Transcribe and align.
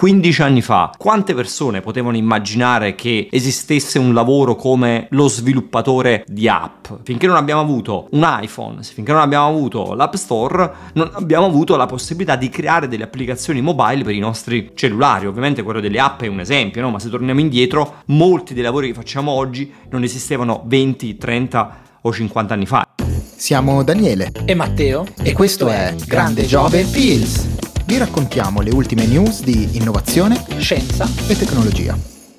15 0.00 0.40
anni 0.40 0.62
fa, 0.62 0.92
quante 0.96 1.34
persone 1.34 1.82
potevano 1.82 2.16
immaginare 2.16 2.94
che 2.94 3.28
esistesse 3.30 3.98
un 3.98 4.14
lavoro 4.14 4.56
come 4.56 5.08
lo 5.10 5.28
sviluppatore 5.28 6.24
di 6.26 6.48
app? 6.48 6.86
Finché 7.02 7.26
non 7.26 7.36
abbiamo 7.36 7.60
avuto 7.60 8.08
un 8.12 8.26
iPhone, 8.40 8.82
finché 8.82 9.12
non 9.12 9.20
abbiamo 9.20 9.48
avuto 9.48 9.92
l'App 9.92 10.14
Store, 10.14 10.72
non 10.94 11.10
abbiamo 11.12 11.44
avuto 11.44 11.76
la 11.76 11.84
possibilità 11.84 12.36
di 12.36 12.48
creare 12.48 12.88
delle 12.88 13.04
applicazioni 13.04 13.60
mobile 13.60 14.02
per 14.02 14.14
i 14.14 14.20
nostri 14.20 14.70
cellulari. 14.74 15.26
Ovviamente 15.26 15.62
quello 15.62 15.80
delle 15.80 16.00
app 16.00 16.22
è 16.22 16.28
un 16.28 16.40
esempio, 16.40 16.80
no? 16.80 16.88
ma 16.88 16.98
se 16.98 17.10
torniamo 17.10 17.40
indietro, 17.40 17.96
molti 18.06 18.54
dei 18.54 18.62
lavori 18.62 18.86
che 18.86 18.94
facciamo 18.94 19.32
oggi 19.32 19.70
non 19.90 20.02
esistevano 20.02 20.62
20, 20.64 21.18
30 21.18 21.80
o 22.00 22.10
50 22.10 22.54
anni 22.54 22.64
fa. 22.64 22.88
Siamo 23.36 23.82
Daniele 23.82 24.32
e 24.46 24.54
Matteo 24.54 25.04
e 25.22 25.34
questo 25.34 25.68
è 25.68 25.94
Grande 26.06 26.46
Giove 26.46 26.84
Pills. 26.84 27.79
Vi 27.90 27.98
raccontiamo 27.98 28.60
le 28.60 28.70
ultime 28.70 29.04
news 29.04 29.42
di 29.42 29.76
innovazione, 29.76 30.36
scienza 30.58 31.06
e 31.26 31.36
tecnologia. 31.36 31.98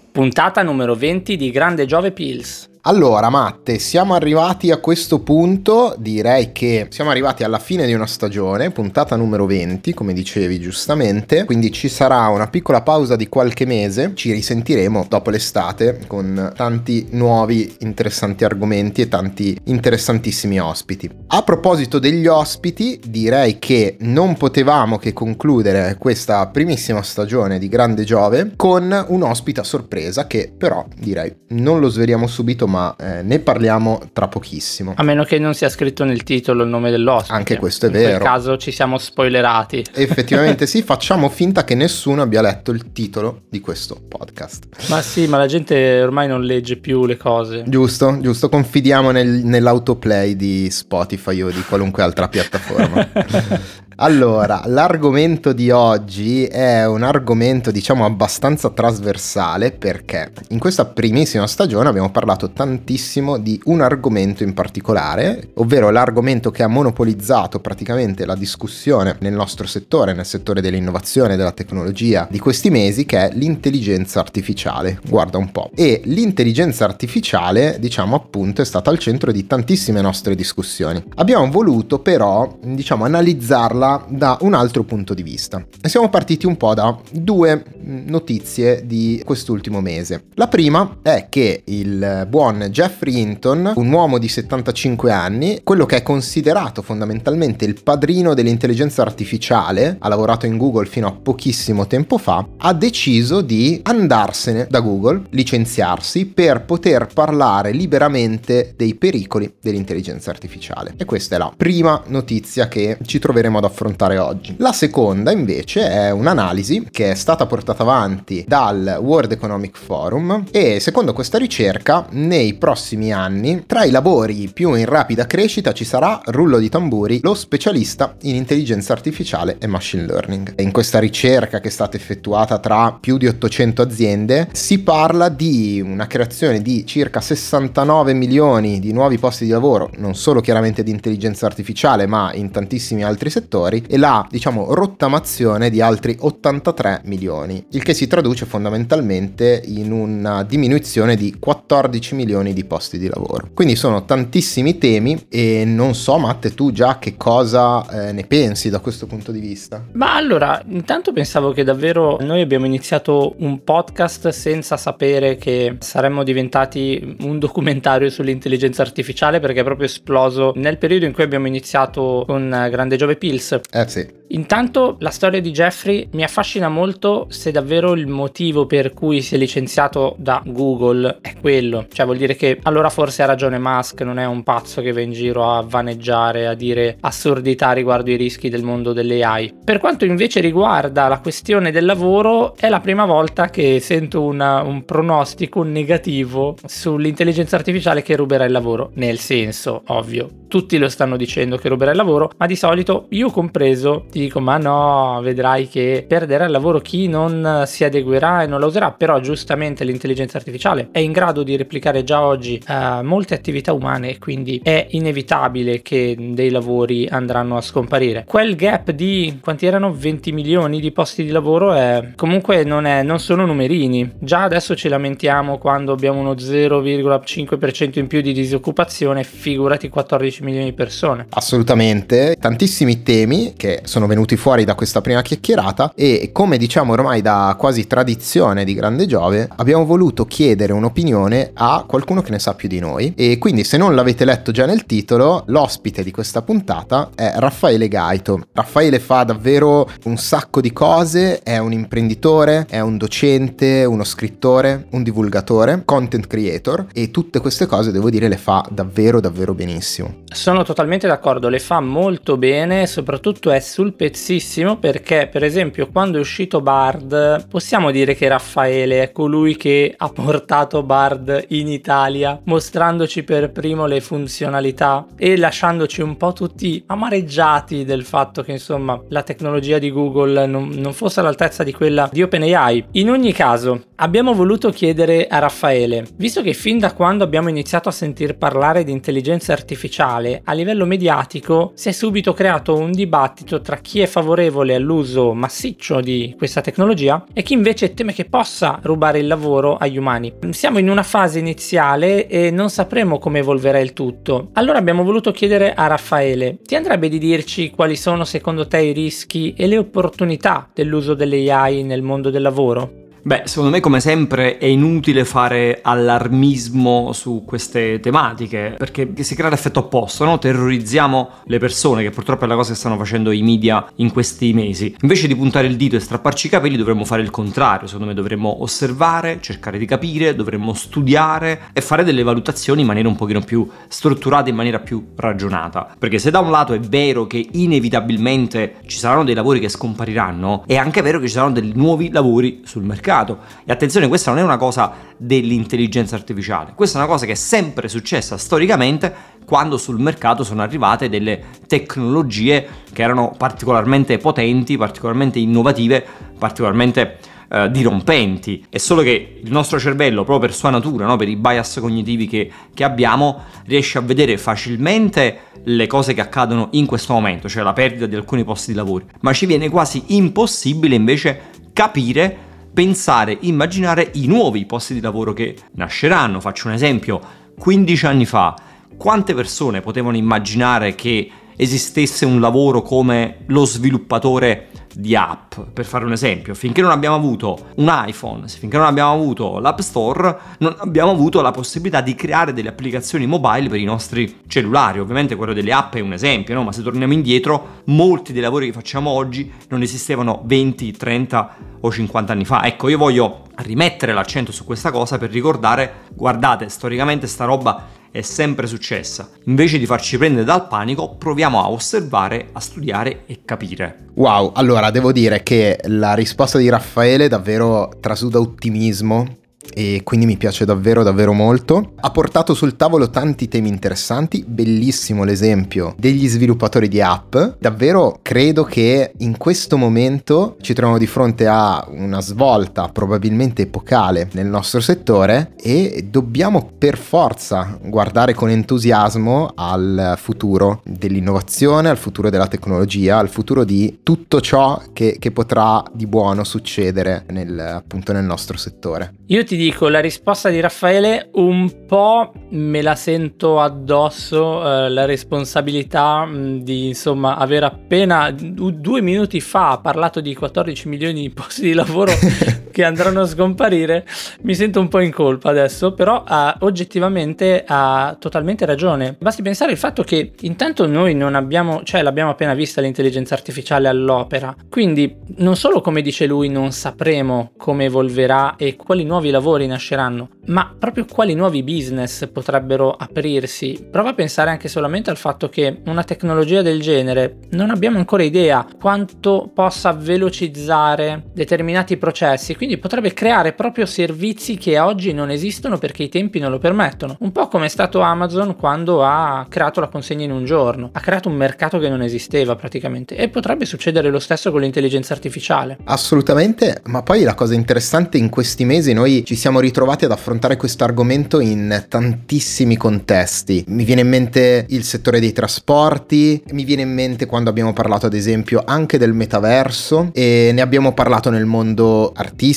Puntata 0.09 0.63
numero 0.63 0.95
20 0.95 1.35
di 1.35 1.51
Grande 1.51 1.85
Giove 1.85 2.13
Pills. 2.13 2.70
Allora, 2.85 3.29
Matte, 3.29 3.77
siamo 3.77 4.15
arrivati 4.15 4.71
a 4.71 4.77
questo 4.77 5.19
punto, 5.19 5.93
direi 5.99 6.51
che 6.51 6.87
siamo 6.89 7.11
arrivati 7.11 7.43
alla 7.43 7.59
fine 7.59 7.85
di 7.85 7.93
una 7.93 8.07
stagione, 8.07 8.71
puntata 8.71 9.15
numero 9.15 9.45
20, 9.45 9.93
come 9.93 10.13
dicevi 10.13 10.59
giustamente, 10.59 11.43
quindi 11.45 11.71
ci 11.71 11.87
sarà 11.87 12.27
una 12.29 12.47
piccola 12.47 12.81
pausa 12.81 13.15
di 13.15 13.29
qualche 13.29 13.65
mese, 13.65 14.13
ci 14.15 14.31
risentiremo 14.31 15.05
dopo 15.07 15.29
l'estate 15.29 15.99
con 16.07 16.53
tanti 16.55 17.09
nuovi 17.11 17.71
interessanti 17.81 18.45
argomenti 18.45 19.01
e 19.01 19.07
tanti 19.07 19.55
interessantissimi 19.65 20.59
ospiti. 20.59 21.07
A 21.27 21.43
proposito 21.43 21.99
degli 21.99 22.25
ospiti, 22.25 22.99
direi 23.05 23.59
che 23.59 23.97
non 23.99 24.35
potevamo 24.35 24.97
che 24.97 25.13
concludere 25.13 25.97
questa 25.99 26.47
primissima 26.47 27.03
stagione 27.03 27.59
di 27.59 27.69
Grande 27.69 28.03
Giove 28.05 28.53
con 28.55 29.05
un 29.09 29.21
ospite 29.21 29.59
a 29.59 29.63
sorpresa 29.63 30.25
che 30.25 30.51
però 30.57 30.83
direi 30.97 31.31
non 31.49 31.79
lo 31.79 31.87
sveliamo 31.87 32.25
subito 32.25 32.69
ma 32.71 32.95
eh, 32.97 33.21
ne 33.21 33.39
parliamo 33.39 33.99
tra 34.13 34.29
pochissimo. 34.29 34.93
A 34.95 35.03
meno 35.03 35.25
che 35.25 35.37
non 35.37 35.53
sia 35.53 35.67
scritto 35.67 36.05
nel 36.05 36.23
titolo 36.23 36.63
il 36.63 36.69
nome 36.69 36.89
dell'ospite. 36.89 37.33
Anche 37.33 37.57
questo 37.57 37.87
è 37.87 37.89
In 37.89 37.95
vero. 37.95 38.13
In 38.13 38.23
caso 38.23 38.57
ci 38.57 38.71
siamo 38.71 38.97
spoilerati. 38.97 39.83
Effettivamente 39.93 40.65
sì, 40.65 40.81
facciamo 40.81 41.27
finta 41.29 41.65
che 41.65 41.75
nessuno 41.75 42.21
abbia 42.21 42.41
letto 42.41 42.71
il 42.71 42.93
titolo 42.93 43.41
di 43.49 43.59
questo 43.59 43.99
podcast. 44.07 44.67
Ma 44.87 45.01
sì, 45.01 45.27
ma 45.27 45.37
la 45.37 45.47
gente 45.47 46.01
ormai 46.01 46.27
non 46.27 46.43
legge 46.43 46.77
più 46.77 47.05
le 47.05 47.17
cose. 47.17 47.63
Giusto, 47.67 48.17
giusto, 48.21 48.47
confidiamo 48.47 49.11
nel, 49.11 49.27
nell'autoplay 49.27 50.35
di 50.37 50.69
Spotify 50.71 51.41
o 51.41 51.49
di 51.49 51.61
qualunque 51.63 52.03
altra 52.03 52.29
piattaforma. 52.29 53.09
Allora, 54.03 54.63
l'argomento 54.65 55.53
di 55.53 55.69
oggi 55.69 56.45
è 56.45 56.87
un 56.87 57.03
argomento 57.03 57.69
diciamo 57.69 58.03
abbastanza 58.03 58.71
trasversale 58.71 59.71
perché 59.71 60.31
in 60.49 60.57
questa 60.57 60.85
primissima 60.85 61.45
stagione 61.45 61.87
abbiamo 61.87 62.09
parlato 62.09 62.49
tantissimo 62.61 63.39
di 63.39 63.59
un 63.65 63.81
argomento 63.81 64.43
in 64.43 64.53
particolare, 64.53 65.49
ovvero 65.55 65.89
l'argomento 65.89 66.51
che 66.51 66.61
ha 66.61 66.67
monopolizzato 66.67 67.59
praticamente 67.59 68.23
la 68.23 68.35
discussione 68.35 69.15
nel 69.21 69.33
nostro 69.33 69.65
settore, 69.65 70.13
nel 70.13 70.27
settore 70.27 70.61
dell'innovazione 70.61 71.35
della 71.35 71.53
tecnologia 71.53 72.27
di 72.29 72.37
questi 72.37 72.69
mesi, 72.69 73.07
che 73.07 73.17
è 73.17 73.31
l'intelligenza 73.33 74.19
artificiale. 74.19 74.99
Guarda 75.07 75.39
un 75.39 75.51
po'. 75.51 75.71
E 75.73 76.01
l'intelligenza 76.05 76.85
artificiale, 76.85 77.77
diciamo 77.79 78.15
appunto, 78.15 78.61
è 78.61 78.65
stata 78.65 78.91
al 78.91 78.99
centro 78.99 79.31
di 79.31 79.47
tantissime 79.47 80.01
nostre 80.01 80.35
discussioni. 80.35 81.03
Abbiamo 81.15 81.49
voluto 81.49 81.97
però, 81.97 82.59
diciamo, 82.61 83.05
analizzarla 83.05 84.05
da 84.07 84.37
un 84.41 84.53
altro 84.53 84.83
punto 84.83 85.15
di 85.15 85.23
vista. 85.23 85.65
E 85.81 85.89
siamo 85.89 86.09
partiti 86.09 86.45
un 86.45 86.57
po' 86.57 86.75
da 86.75 86.95
due 87.09 87.63
notizie 88.05 88.85
di 88.85 89.19
quest'ultimo 89.25 89.81
mese. 89.81 90.25
La 90.35 90.47
prima 90.47 90.97
è 91.01 91.25
che 91.27 91.63
il 91.65 92.27
buon 92.29 92.50
Jeffrey 92.59 93.17
Hinton, 93.19 93.73
un 93.75 93.91
uomo 93.91 94.17
di 94.17 94.27
75 94.27 95.11
anni, 95.11 95.61
quello 95.63 95.85
che 95.85 95.97
è 95.97 96.03
considerato 96.03 96.81
fondamentalmente 96.81 97.65
il 97.65 97.81
padrino 97.81 98.33
dell'intelligenza 98.33 99.01
artificiale, 99.01 99.97
ha 99.99 100.07
lavorato 100.07 100.45
in 100.45 100.57
Google 100.57 100.85
fino 100.85 101.07
a 101.07 101.11
pochissimo 101.11 101.87
tempo 101.87 102.17
fa, 102.17 102.45
ha 102.57 102.73
deciso 102.73 103.41
di 103.41 103.79
andarsene 103.83 104.67
da 104.69 104.79
Google, 104.79 105.23
licenziarsi 105.29 106.25
per 106.25 106.63
poter 106.65 107.07
parlare 107.13 107.71
liberamente 107.71 108.73
dei 108.75 108.95
pericoli 108.95 109.55
dell'intelligenza 109.61 110.29
artificiale. 110.29 110.93
E 110.97 111.05
questa 111.05 111.35
è 111.35 111.37
la 111.37 111.53
prima 111.55 112.01
notizia 112.07 112.67
che 112.67 112.97
ci 113.05 113.19
troveremo 113.19 113.57
ad 113.57 113.63
affrontare 113.63 114.17
oggi. 114.17 114.55
La 114.57 114.73
seconda 114.73 115.31
invece 115.31 115.89
è 115.89 116.11
un'analisi 116.11 116.87
che 116.91 117.11
è 117.11 117.15
stata 117.15 117.45
portata 117.45 117.83
avanti 117.83 118.43
dal 118.47 118.99
World 119.01 119.31
Economic 119.31 119.77
Forum 119.77 120.45
e 120.51 120.79
secondo 120.79 121.13
questa 121.13 121.37
ricerca 121.37 122.05
nei 122.41 122.55
prossimi 122.55 123.13
anni 123.13 123.65
tra 123.67 123.83
i 123.83 123.91
lavori 123.91 124.49
più 124.51 124.73
in 124.73 124.85
rapida 124.85 125.27
crescita 125.27 125.73
ci 125.73 125.85
sarà, 125.85 126.21
rullo 126.25 126.57
di 126.57 126.69
tamburi, 126.69 127.19
lo 127.21 127.35
specialista 127.35 128.15
in 128.21 128.33
intelligenza 128.33 128.93
artificiale 128.93 129.57
e 129.59 129.67
machine 129.67 130.07
learning. 130.07 130.53
E 130.55 130.63
in 130.63 130.71
questa 130.71 130.97
ricerca 130.97 131.59
che 131.59 131.67
è 131.67 131.71
stata 131.71 131.97
effettuata 131.97 132.57
tra 132.57 132.97
più 132.99 133.17
di 133.17 133.27
800 133.27 133.83
aziende 133.83 134.49
si 134.53 134.79
parla 134.79 135.29
di 135.29 135.83
una 135.85 136.07
creazione 136.07 136.63
di 136.63 136.83
circa 136.87 137.21
69 137.21 138.13
milioni 138.13 138.79
di 138.79 138.91
nuovi 138.91 139.19
posti 139.19 139.45
di 139.45 139.51
lavoro, 139.51 139.91
non 139.97 140.15
solo 140.15 140.41
chiaramente 140.41 140.81
di 140.81 140.89
intelligenza 140.89 141.45
artificiale 141.45 142.07
ma 142.07 142.33
in 142.33 142.49
tantissimi 142.49 143.03
altri 143.03 143.29
settori 143.29 143.83
e 143.87 143.97
la 143.99 144.25
diciamo 144.27 144.73
rottamazione 144.73 145.69
di 145.69 145.79
altri 145.79 146.17
83 146.19 147.01
milioni, 147.03 147.63
il 147.69 147.83
che 147.83 147.93
si 147.93 148.07
traduce 148.07 148.47
fondamentalmente 148.47 149.61
in 149.63 149.91
una 149.91 150.41
diminuzione 150.41 151.15
di 151.15 151.35
14 151.37 152.15
milioni 152.15 152.29
di 152.31 152.63
posti 152.65 152.97
di 152.97 153.07
lavoro. 153.07 153.49
Quindi 153.53 153.75
sono 153.75 154.05
tantissimi 154.05 154.77
temi 154.77 155.25
e 155.29 155.63
non 155.65 155.93
so 155.93 156.17
Matte 156.17 156.53
tu 156.53 156.71
già 156.71 156.97
che 156.97 157.17
cosa 157.17 157.87
eh, 157.89 158.11
ne 158.11 158.25
pensi 158.25 158.69
da 158.69 158.79
questo 158.79 159.05
punto 159.05 159.31
di 159.31 159.39
vista. 159.39 159.85
Ma 159.93 160.15
allora, 160.15 160.61
intanto 160.67 161.13
pensavo 161.13 161.51
che 161.51 161.63
davvero 161.63 162.17
noi 162.21 162.41
abbiamo 162.41 162.65
iniziato 162.65 163.35
un 163.39 163.63
podcast 163.63 164.29
senza 164.29 164.77
sapere 164.77 165.35
che 165.35 165.77
saremmo 165.79 166.23
diventati 166.23 167.17
un 167.21 167.39
documentario 167.39 168.09
sull'intelligenza 168.09 168.81
artificiale 168.81 169.39
perché 169.39 169.59
è 169.59 169.63
proprio 169.63 169.85
esploso 169.85 170.53
nel 170.55 170.77
periodo 170.77 171.05
in 171.05 171.13
cui 171.13 171.23
abbiamo 171.23 171.47
iniziato 171.47 172.23
con 172.25 172.49
Grande 172.69 172.95
Giove 172.95 173.17
Pills. 173.17 173.59
Eh 173.71 173.87
sì. 173.87 174.20
Intanto 174.33 174.95
la 174.99 175.09
storia 175.09 175.41
di 175.41 175.51
Jeffrey 175.51 176.07
mi 176.11 176.23
affascina 176.23 176.69
molto 176.69 177.25
se 177.29 177.51
davvero 177.51 177.93
il 177.93 178.07
motivo 178.07 178.65
per 178.65 178.93
cui 178.93 179.21
si 179.21 179.35
è 179.35 179.37
licenziato 179.37 180.15
da 180.17 180.41
Google 180.45 181.17
è 181.21 181.33
quello. 181.39 181.87
Cioè 181.91 182.05
vuol 182.05 182.17
dire 182.17 182.35
che 182.35 182.59
allora 182.63 182.89
forse 182.89 183.23
ha 183.23 183.25
ragione 183.25 183.57
Musk, 183.57 184.01
non 184.01 184.19
è 184.19 184.25
un 184.25 184.43
pazzo 184.43 184.81
che 184.81 184.93
va 184.93 185.01
in 185.01 185.11
giro 185.11 185.51
a 185.51 185.61
vaneggiare, 185.61 186.47
a 186.47 186.53
dire 186.53 186.97
assurdità 187.01 187.73
riguardo 187.73 188.09
i 188.09 188.15
rischi 188.15 188.49
del 188.49 188.63
mondo 188.63 188.93
delle 188.93 189.23
AI. 189.23 189.53
Per 189.63 189.79
quanto 189.79 190.05
invece 190.05 190.39
riguarda 190.39 191.07
la 191.07 191.19
questione 191.19 191.71
del 191.71 191.85
lavoro, 191.85 192.55
è 192.55 192.69
la 192.69 192.79
prima 192.79 193.05
volta 193.05 193.49
che 193.49 193.79
sento 193.81 194.21
una, 194.21 194.61
un 194.61 194.85
pronostico 194.85 195.63
negativo 195.63 196.55
sull'intelligenza 196.65 197.57
artificiale 197.57 198.01
che 198.01 198.15
ruberà 198.15 198.45
il 198.45 198.51
lavoro. 198.51 198.91
Nel 198.95 199.19
senso, 199.19 199.83
ovvio, 199.87 200.40
tutti 200.51 200.77
lo 200.77 200.89
stanno 200.89 201.15
dicendo 201.15 201.55
che 201.55 201.69
ruberà 201.69 201.91
il 201.91 201.97
lavoro, 201.97 202.29
ma 202.35 202.45
di 202.45 202.57
solito 202.57 203.05
io 203.11 203.29
compreso 203.29 204.07
ti 204.11 204.19
dico 204.19 204.41
ma 204.41 204.57
no, 204.57 205.21
vedrai 205.23 205.69
che 205.69 206.03
perderà 206.05 206.43
il 206.43 206.51
lavoro 206.51 206.79
chi 206.79 207.07
non 207.07 207.63
si 207.65 207.85
adeguerà 207.85 208.43
e 208.43 208.47
non 208.47 208.59
la 208.59 208.65
userà, 208.65 208.91
però 208.91 209.21
giustamente 209.21 209.85
l'intelligenza 209.85 210.37
artificiale 210.37 210.89
è 210.91 210.99
in 210.99 211.13
grado 211.13 211.43
di 211.43 211.55
replicare 211.55 212.03
già 212.03 212.25
oggi 212.25 212.61
uh, 212.67 213.01
molte 213.01 213.33
attività 213.33 213.71
umane, 213.71 214.17
quindi 214.19 214.59
è 214.61 214.87
inevitabile 214.89 215.81
che 215.81 216.17
dei 216.19 216.49
lavori 216.49 217.07
andranno 217.07 217.55
a 217.55 217.61
scomparire. 217.61 218.25
Quel 218.27 218.57
gap 218.57 218.91
di 218.91 219.39
quanti 219.41 219.65
erano 219.65 219.93
20 219.93 220.33
milioni 220.33 220.81
di 220.81 220.91
posti 220.91 221.23
di 221.23 221.31
lavoro 221.31 221.71
è 221.71 222.11
comunque 222.17 222.65
non, 222.65 222.85
è, 222.85 223.03
non 223.03 223.19
sono 223.19 223.45
numerini. 223.45 224.15
Già 224.19 224.43
adesso 224.43 224.75
ci 224.75 224.89
lamentiamo 224.89 225.57
quando 225.57 225.93
abbiamo 225.93 226.19
uno 226.19 226.33
0,5% 226.33 227.99
in 227.99 228.07
più 228.07 228.19
di 228.19 228.33
disoccupazione, 228.33 229.23
figurati 229.23 229.87
14 229.87 230.39
milioni 230.41 230.65
di 230.65 230.73
persone. 230.73 231.27
Assolutamente, 231.29 232.35
tantissimi 232.39 233.03
temi 233.03 233.53
che 233.55 233.81
sono 233.83 234.07
venuti 234.07 234.35
fuori 234.35 234.65
da 234.65 234.75
questa 234.75 235.01
prima 235.01 235.21
chiacchierata 235.21 235.93
e 235.95 236.29
come 236.31 236.57
diciamo 236.57 236.93
ormai 236.93 237.21
da 237.21 237.55
quasi 237.57 237.87
tradizione 237.87 238.63
di 238.63 238.73
Grande 238.73 239.05
Giove 239.05 239.47
abbiamo 239.55 239.85
voluto 239.85 240.25
chiedere 240.25 240.73
un'opinione 240.73 241.51
a 241.53 241.85
qualcuno 241.87 242.21
che 242.21 242.31
ne 242.31 242.39
sa 242.39 242.55
più 242.55 242.67
di 242.67 242.79
noi 242.79 243.13
e 243.15 243.37
quindi 243.37 243.63
se 243.63 243.77
non 243.77 243.95
l'avete 243.95 244.25
letto 244.25 244.51
già 244.51 244.65
nel 244.65 244.85
titolo 244.85 245.43
l'ospite 245.47 246.03
di 246.03 246.11
questa 246.11 246.41
puntata 246.41 247.09
è 247.15 247.33
Raffaele 247.35 247.87
Gaito. 247.87 248.47
Raffaele 248.53 248.99
fa 248.99 249.23
davvero 249.23 249.89
un 250.05 250.17
sacco 250.17 250.61
di 250.61 250.73
cose, 250.73 251.41
è 251.41 251.57
un 251.57 251.71
imprenditore, 251.71 252.65
è 252.69 252.79
un 252.79 252.97
docente, 252.97 253.85
uno 253.85 254.03
scrittore, 254.03 254.87
un 254.91 255.03
divulgatore, 255.03 255.83
content 255.85 256.27
creator 256.27 256.87
e 256.93 257.11
tutte 257.11 257.39
queste 257.39 257.65
cose 257.65 257.91
devo 257.91 258.09
dire 258.09 258.27
le 258.27 258.37
fa 258.37 258.65
davvero 258.69 259.19
davvero 259.19 259.53
benissimo. 259.53 260.23
Sono 260.33 260.63
totalmente 260.63 261.07
d'accordo, 261.07 261.49
le 261.49 261.59
fa 261.59 261.81
molto 261.81 262.37
bene, 262.37 262.87
soprattutto 262.87 263.51
è 263.51 263.59
sul 263.59 263.91
spezzissimo 263.91 264.77
perché 264.77 265.27
per 265.29 265.43
esempio 265.43 265.89
quando 265.91 266.17
è 266.17 266.21
uscito 266.21 266.61
Bard 266.61 267.47
possiamo 267.49 267.91
dire 267.91 268.15
che 268.15 268.29
Raffaele 268.29 269.03
è 269.03 269.11
colui 269.11 269.57
che 269.57 269.93
ha 269.95 270.07
portato 270.07 270.83
Bard 270.83 271.47
in 271.49 271.67
Italia 271.67 272.39
mostrandoci 272.45 273.23
per 273.23 273.51
primo 273.51 273.85
le 273.87 273.99
funzionalità 273.99 275.05
e 275.17 275.35
lasciandoci 275.35 276.01
un 276.01 276.15
po' 276.15 276.31
tutti 276.31 276.81
amareggiati 276.87 277.83
del 277.83 278.05
fatto 278.05 278.41
che 278.41 278.53
insomma 278.53 278.99
la 279.09 279.23
tecnologia 279.23 279.79
di 279.79 279.91
Google 279.91 280.47
non, 280.47 280.69
non 280.69 280.93
fosse 280.93 281.19
all'altezza 281.19 281.63
di 281.63 281.73
quella 281.73 282.09
di 282.09 282.23
OpenAI. 282.23 282.85
In 282.91 283.09
ogni 283.09 283.33
caso 283.33 283.87
abbiamo 283.95 284.33
voluto 284.33 284.69
chiedere 284.69 285.27
a 285.27 285.39
Raffaele, 285.39 286.07
visto 286.15 286.41
che 286.41 286.53
fin 286.53 286.79
da 286.79 286.93
quando 286.93 287.25
abbiamo 287.25 287.49
iniziato 287.49 287.89
a 287.89 287.91
sentir 287.91 288.37
parlare 288.37 288.85
di 288.85 288.91
intelligenza 288.91 289.51
artificiale 289.51 290.20
a 290.43 290.53
livello 290.53 290.85
mediatico 290.85 291.71
si 291.73 291.89
è 291.89 291.91
subito 291.91 292.33
creato 292.33 292.75
un 292.75 292.91
dibattito 292.91 293.61
tra 293.61 293.77
chi 293.77 294.01
è 294.01 294.05
favorevole 294.05 294.75
all'uso 294.75 295.33
massiccio 295.33 295.99
di 295.99 296.35
questa 296.37 296.61
tecnologia 296.61 297.25
e 297.33 297.41
chi 297.41 297.53
invece 297.53 297.93
teme 297.93 298.13
che 298.13 298.25
possa 298.25 298.79
rubare 298.83 299.19
il 299.19 299.27
lavoro 299.27 299.77
agli 299.77 299.97
umani. 299.97 300.33
Siamo 300.51 300.77
in 300.77 300.89
una 300.89 301.03
fase 301.03 301.39
iniziale 301.39 302.27
e 302.27 302.51
non 302.51 302.69
sapremo 302.69 303.17
come 303.17 303.39
evolverà 303.39 303.79
il 303.79 303.93
tutto. 303.93 304.49
Allora 304.53 304.77
abbiamo 304.77 305.03
voluto 305.03 305.31
chiedere 305.31 305.73
a 305.73 305.87
Raffaele, 305.87 306.59
ti 306.61 306.75
andrebbe 306.75 307.09
di 307.09 307.17
dirci 307.17 307.71
quali 307.71 307.95
sono 307.95 308.23
secondo 308.23 308.67
te 308.67 308.79
i 308.79 308.93
rischi 308.93 309.53
e 309.57 309.65
le 309.67 309.77
opportunità 309.77 310.69
dell'uso 310.73 311.15
delle 311.15 311.51
AI 311.51 311.83
nel 311.83 312.03
mondo 312.03 312.29
del 312.29 312.43
lavoro? 312.43 313.01
Beh, 313.23 313.43
secondo 313.45 313.69
me 313.69 313.81
come 313.81 313.99
sempre 313.99 314.57
è 314.57 314.65
inutile 314.65 315.25
fare 315.25 315.79
allarmismo 315.83 317.11
su 317.13 317.43
queste 317.45 317.99
tematiche 317.99 318.73
perché 318.75 319.13
si 319.21 319.35
crea 319.35 319.51
l'effetto 319.51 319.81
opposto, 319.81 320.25
no? 320.25 320.39
Terrorizziamo 320.39 321.29
le 321.43 321.59
persone, 321.59 322.01
che 322.01 322.09
purtroppo 322.09 322.45
è 322.45 322.47
la 322.47 322.55
cosa 322.55 322.71
che 322.71 322.77
stanno 322.77 322.97
facendo 322.97 323.29
i 323.29 323.43
media 323.43 323.85
in 323.97 324.11
questi 324.11 324.53
mesi. 324.53 324.95
Invece 325.01 325.27
di 325.27 325.35
puntare 325.35 325.67
il 325.67 325.75
dito 325.75 325.95
e 325.95 325.99
strapparci 325.99 326.47
i 326.47 326.49
capelli 326.49 326.77
dovremmo 326.77 327.05
fare 327.05 327.21
il 327.21 327.29
contrario, 327.29 327.85
secondo 327.85 328.07
me 328.07 328.15
dovremmo 328.15 328.63
osservare, 328.63 329.37
cercare 329.39 329.77
di 329.77 329.85
capire, 329.85 330.33
dovremmo 330.33 330.73
studiare 330.73 331.65
e 331.73 331.81
fare 331.81 332.03
delle 332.03 332.23
valutazioni 332.23 332.81
in 332.81 332.87
maniera 332.87 333.07
un 333.07 333.15
pochino 333.15 333.41
più 333.41 333.69
strutturata, 333.87 334.49
in 334.49 334.55
maniera 334.55 334.79
più 334.79 335.09
ragionata. 335.15 335.95
Perché 335.95 336.17
se 336.17 336.31
da 336.31 336.39
un 336.39 336.49
lato 336.49 336.73
è 336.73 336.79
vero 336.79 337.27
che 337.27 337.47
inevitabilmente 337.51 338.77
ci 338.87 338.97
saranno 338.97 339.25
dei 339.25 339.35
lavori 339.35 339.59
che 339.59 339.69
scompariranno, 339.69 340.63
è 340.65 340.75
anche 340.75 341.03
vero 341.03 341.19
che 341.19 341.27
ci 341.27 341.33
saranno 341.33 341.53
dei 341.53 341.71
nuovi 341.75 342.09
lavori 342.09 342.61
sul 342.63 342.81
mercato 342.81 343.09
mercato. 343.11 343.39
E 343.65 343.71
attenzione, 343.71 344.07
questa 344.07 344.31
non 344.31 344.39
è 344.39 344.43
una 344.43 344.57
cosa 344.57 344.93
dell'intelligenza 345.17 346.15
artificiale, 346.15 346.73
questa 346.73 346.97
è 346.97 347.01
una 347.01 347.11
cosa 347.11 347.25
che 347.25 347.33
è 347.33 347.35
sempre 347.35 347.87
successa 347.87 348.37
storicamente 348.37 349.39
quando 349.45 349.77
sul 349.77 349.99
mercato 349.99 350.43
sono 350.43 350.61
arrivate 350.61 351.09
delle 351.09 351.43
tecnologie 351.67 352.67
che 352.93 353.01
erano 353.01 353.33
particolarmente 353.37 354.17
potenti, 354.17 354.77
particolarmente 354.77 355.39
innovative, 355.39 356.05
particolarmente 356.37 357.17
eh, 357.49 357.69
dirompenti. 357.69 358.65
È 358.69 358.77
solo 358.77 359.01
che 359.01 359.41
il 359.43 359.51
nostro 359.51 359.77
cervello, 359.77 360.23
proprio 360.23 360.47
per 360.47 360.55
sua 360.55 360.69
natura, 360.69 361.05
no? 361.05 361.17
per 361.17 361.27
i 361.27 361.35
bias 361.35 361.79
cognitivi 361.81 362.27
che, 362.27 362.49
che 362.73 362.83
abbiamo, 362.85 363.43
riesce 363.65 363.97
a 363.97 364.01
vedere 364.01 364.37
facilmente 364.37 365.39
le 365.63 365.87
cose 365.87 366.13
che 366.13 366.21
accadono 366.21 366.69
in 366.71 366.85
questo 366.85 367.11
momento, 367.11 367.49
cioè 367.49 367.63
la 367.63 367.73
perdita 367.73 368.05
di 368.05 368.15
alcuni 368.15 368.45
posti 368.45 368.71
di 368.71 368.77
lavoro, 368.77 369.05
ma 369.19 369.33
ci 369.33 369.45
viene 369.47 369.69
quasi 369.69 370.01
impossibile 370.07 370.95
invece 370.95 371.41
capire 371.73 372.49
pensare, 372.73 373.37
immaginare 373.41 374.11
i 374.13 374.27
nuovi 374.27 374.65
posti 374.65 374.93
di 374.93 375.01
lavoro 375.01 375.33
che 375.33 375.55
nasceranno. 375.73 376.39
Faccio 376.39 376.67
un 376.67 376.73
esempio, 376.73 377.19
15 377.57 378.05
anni 378.05 378.25
fa, 378.25 378.55
quante 378.97 379.33
persone 379.33 379.81
potevano 379.81 380.17
immaginare 380.17 380.95
che 380.95 381.31
esistesse 381.55 382.25
un 382.25 382.39
lavoro 382.39 382.81
come 382.81 383.43
lo 383.47 383.65
sviluppatore 383.65 384.69
di 384.93 385.15
app, 385.15 385.59
per 385.73 385.85
fare 385.85 386.05
un 386.05 386.11
esempio. 386.11 386.53
Finché 386.53 386.81
non 386.81 386.91
abbiamo 386.91 387.15
avuto 387.15 387.69
un 387.75 388.03
iPhone, 388.07 388.47
finché 388.47 388.77
non 388.77 388.85
abbiamo 388.85 389.11
avuto 389.11 389.59
l'App 389.59 389.79
Store, 389.79 390.37
non 390.59 390.75
abbiamo 390.79 391.11
avuto 391.11 391.41
la 391.41 391.51
possibilità 391.51 392.01
di 392.01 392.15
creare 392.15 392.53
delle 392.53 392.69
applicazioni 392.69 393.25
mobile 393.25 393.69
per 393.69 393.79
i 393.79 393.83
nostri 393.83 394.41
cellulari. 394.47 394.99
Ovviamente 394.99 395.35
quello 395.35 395.53
delle 395.53 395.71
app 395.71 395.95
è 395.95 395.99
un 395.99 396.13
esempio, 396.13 396.53
no? 396.53 396.63
ma 396.63 396.71
se 396.71 396.81
torniamo 396.81 397.13
indietro, 397.13 397.81
molti 397.85 398.33
dei 398.33 398.41
lavori 398.41 398.67
che 398.67 398.73
facciamo 398.73 399.09
oggi 399.09 399.51
non 399.69 399.81
esistevano 399.81 400.41
20, 400.45 400.91
30 400.91 401.55
o 401.81 401.91
50 401.91 402.31
anni 402.31 402.45
fa. 402.45 402.65
Ecco, 402.65 402.89
io 402.89 402.97
voglio 402.97 403.43
rimettere 403.57 404.13
l'accento 404.13 404.51
su 404.51 404.65
questa 404.65 404.91
cosa 404.91 405.17
per 405.17 405.29
ricordare, 405.29 406.05
guardate, 406.13 406.69
storicamente 406.69 407.27
sta 407.27 407.45
roba 407.45 407.99
è 408.11 408.21
sempre 408.21 408.67
successa. 408.67 409.29
Invece 409.45 409.79
di 409.79 409.85
farci 409.85 410.17
prendere 410.17 410.43
dal 410.43 410.67
panico, 410.67 411.15
proviamo 411.15 411.61
a 411.61 411.69
osservare, 411.69 412.49
a 412.51 412.59
studiare 412.59 413.23
e 413.25 413.41
capire. 413.45 414.09
Wow, 414.15 414.51
allora 414.53 414.91
devo 414.91 415.11
dire 415.11 415.41
che 415.43 415.79
la 415.85 416.13
risposta 416.13 416.57
di 416.57 416.69
Raffaele 416.69 417.27
davvero 417.27 417.89
trasuda 417.99 418.39
ottimismo 418.39 419.39
e 419.73 420.01
quindi 420.03 420.25
mi 420.25 420.37
piace 420.37 420.65
davvero 420.65 421.03
davvero 421.03 421.33
molto. 421.33 421.93
Ha 421.99 422.11
portato 422.11 422.53
sul 422.53 422.75
tavolo 422.75 423.09
tanti 423.09 423.47
temi 423.47 423.69
interessanti, 423.69 424.43
bellissimo 424.47 425.23
l'esempio 425.23 425.95
degli 425.97 426.27
sviluppatori 426.27 426.87
di 426.87 427.01
app. 427.01 427.35
Davvero 427.59 428.19
credo 428.21 428.63
che 428.63 429.13
in 429.17 429.37
questo 429.37 429.77
momento 429.77 430.57
ci 430.61 430.73
troviamo 430.73 430.99
di 430.99 431.07
fronte 431.07 431.47
a 431.47 431.85
una 431.89 432.21
svolta 432.21 432.89
probabilmente 432.89 433.63
epocale 433.63 434.29
nel 434.33 434.47
nostro 434.47 434.79
settore 434.79 435.53
e 435.61 436.07
dobbiamo 436.09 436.71
per 436.77 436.97
forza 436.97 437.77
guardare 437.81 438.33
con 438.33 438.49
entusiasmo 438.49 439.51
al 439.55 440.15
futuro 440.17 440.81
dell'innovazione, 440.85 441.89
al 441.89 441.97
futuro 441.97 442.29
della 442.29 442.47
tecnologia, 442.47 443.17
al 443.17 443.29
futuro 443.29 443.63
di 443.63 443.99
tutto 444.03 444.41
ciò 444.41 444.81
che, 444.93 445.17
che 445.19 445.31
potrà 445.31 445.83
di 445.91 446.07
buono 446.07 446.43
succedere 446.43 447.25
nel, 447.29 447.59
appunto 447.59 448.13
nel 448.13 448.23
nostro 448.23 448.57
settore. 448.57 449.13
Io 449.27 449.43
ti 449.43 449.55
dico, 449.61 449.89
la 449.89 449.99
risposta 449.99 450.49
di 450.49 450.59
Raffaele 450.59 451.29
un 451.33 451.85
po' 451.85 452.31
me 452.49 452.81
la 452.81 452.95
sento 452.95 453.59
addosso, 453.59 454.59
eh, 454.61 454.89
la 454.89 455.05
responsabilità 455.05 456.27
di 456.31 456.87
insomma 456.87 457.35
aver 457.35 457.63
appena 457.65 458.31
due 458.31 459.01
minuti 459.01 459.39
fa 459.39 459.79
parlato 459.81 460.19
di 460.19 460.33
14 460.33 460.87
milioni 460.87 461.21
di 461.21 461.29
posti 461.29 461.61
di 461.61 461.73
lavoro 461.73 462.11
che 462.71 462.83
andranno 462.83 463.21
a 463.21 463.25
scomparire, 463.25 464.05
mi 464.41 464.55
sento 464.55 464.79
un 464.79 464.87
po' 464.87 464.99
in 464.99 465.11
colpa 465.11 465.49
adesso, 465.49 465.93
però 465.93 466.23
ha, 466.25 466.57
oggettivamente 466.61 467.63
ha 467.67 468.15
totalmente 468.19 468.65
ragione. 468.65 469.15
Basti 469.19 469.41
pensare 469.41 469.71
al 469.71 469.77
fatto 469.77 470.03
che 470.03 470.31
intanto 470.41 470.87
noi 470.87 471.13
non 471.13 471.35
abbiamo, 471.35 471.83
cioè 471.83 472.01
l'abbiamo 472.01 472.31
appena 472.31 472.53
vista 472.53 472.81
l'intelligenza 472.81 473.35
artificiale 473.35 473.87
all'opera, 473.87 474.55
quindi 474.69 475.15
non 475.37 475.55
solo 475.55 475.81
come 475.81 476.01
dice 476.01 476.25
lui 476.25 476.49
non 476.49 476.71
sapremo 476.71 477.51
come 477.57 477.85
evolverà 477.85 478.55
e 478.55 478.75
quali 478.75 479.03
nuovi 479.03 479.29
lavori 479.29 479.67
nasceranno, 479.67 480.29
ma 480.47 480.73
proprio 480.77 481.05
quali 481.05 481.33
nuovi 481.33 481.63
business 481.63 482.27
potrebbero 482.27 482.91
aprirsi. 482.91 483.87
Prova 483.91 484.09
a 484.09 484.13
pensare 484.13 484.49
anche 484.49 484.67
solamente 484.67 485.09
al 485.09 485.17
fatto 485.17 485.49
che 485.49 485.81
una 485.85 486.03
tecnologia 486.03 486.61
del 486.61 486.81
genere 486.81 487.37
non 487.51 487.69
abbiamo 487.69 487.97
ancora 487.97 488.23
idea 488.23 488.65
quanto 488.79 489.51
possa 489.53 489.91
velocizzare 489.91 491.23
determinati 491.33 491.97
processi, 491.97 492.55
quindi 492.61 492.77
potrebbe 492.77 493.11
creare 493.13 493.53
proprio 493.53 493.87
servizi 493.87 494.55
che 494.55 494.77
oggi 494.77 495.13
non 495.13 495.31
esistono 495.31 495.79
perché 495.79 496.03
i 496.03 496.09
tempi 496.09 496.37
non 496.37 496.51
lo 496.51 496.59
permettono. 496.59 497.15
Un 497.21 497.31
po' 497.31 497.47
come 497.47 497.65
è 497.65 497.69
stato 497.69 498.01
Amazon 498.01 498.55
quando 498.55 499.03
ha 499.03 499.47
creato 499.49 499.79
la 499.79 499.87
consegna 499.87 500.25
in 500.25 500.31
un 500.31 500.45
giorno, 500.45 500.91
ha 500.91 500.99
creato 500.99 501.27
un 501.27 501.37
mercato 501.37 501.79
che 501.79 501.89
non 501.89 502.03
esisteva 502.03 502.55
praticamente 502.55 503.15
e 503.15 503.29
potrebbe 503.29 503.65
succedere 503.65 504.11
lo 504.11 504.19
stesso 504.19 504.51
con 504.51 504.61
l'intelligenza 504.61 505.11
artificiale. 505.11 505.79
Assolutamente, 505.85 506.81
ma 506.83 507.01
poi 507.01 507.23
la 507.23 507.33
cosa 507.33 507.55
interessante 507.55 508.19
in 508.19 508.29
questi 508.29 508.63
mesi 508.63 508.93
noi 508.93 509.25
ci 509.25 509.33
siamo 509.33 509.59
ritrovati 509.59 510.05
ad 510.05 510.11
affrontare 510.11 510.55
questo 510.55 510.83
argomento 510.83 511.39
in 511.39 511.85
tantissimi 511.89 512.77
contesti. 512.77 513.63
Mi 513.69 513.85
viene 513.85 514.01
in 514.01 514.09
mente 514.09 514.67
il 514.69 514.83
settore 514.83 515.19
dei 515.19 515.33
trasporti, 515.33 516.43
mi 516.51 516.63
viene 516.63 516.83
in 516.83 516.93
mente 516.93 517.25
quando 517.25 517.49
abbiamo 517.49 517.73
parlato 517.73 518.05
ad 518.05 518.13
esempio 518.13 518.61
anche 518.63 518.99
del 518.99 519.13
metaverso 519.13 520.11
e 520.13 520.51
ne 520.53 520.61
abbiamo 520.61 520.93
parlato 520.93 521.31
nel 521.31 521.45
mondo 521.45 522.11
artistico, 522.15 522.49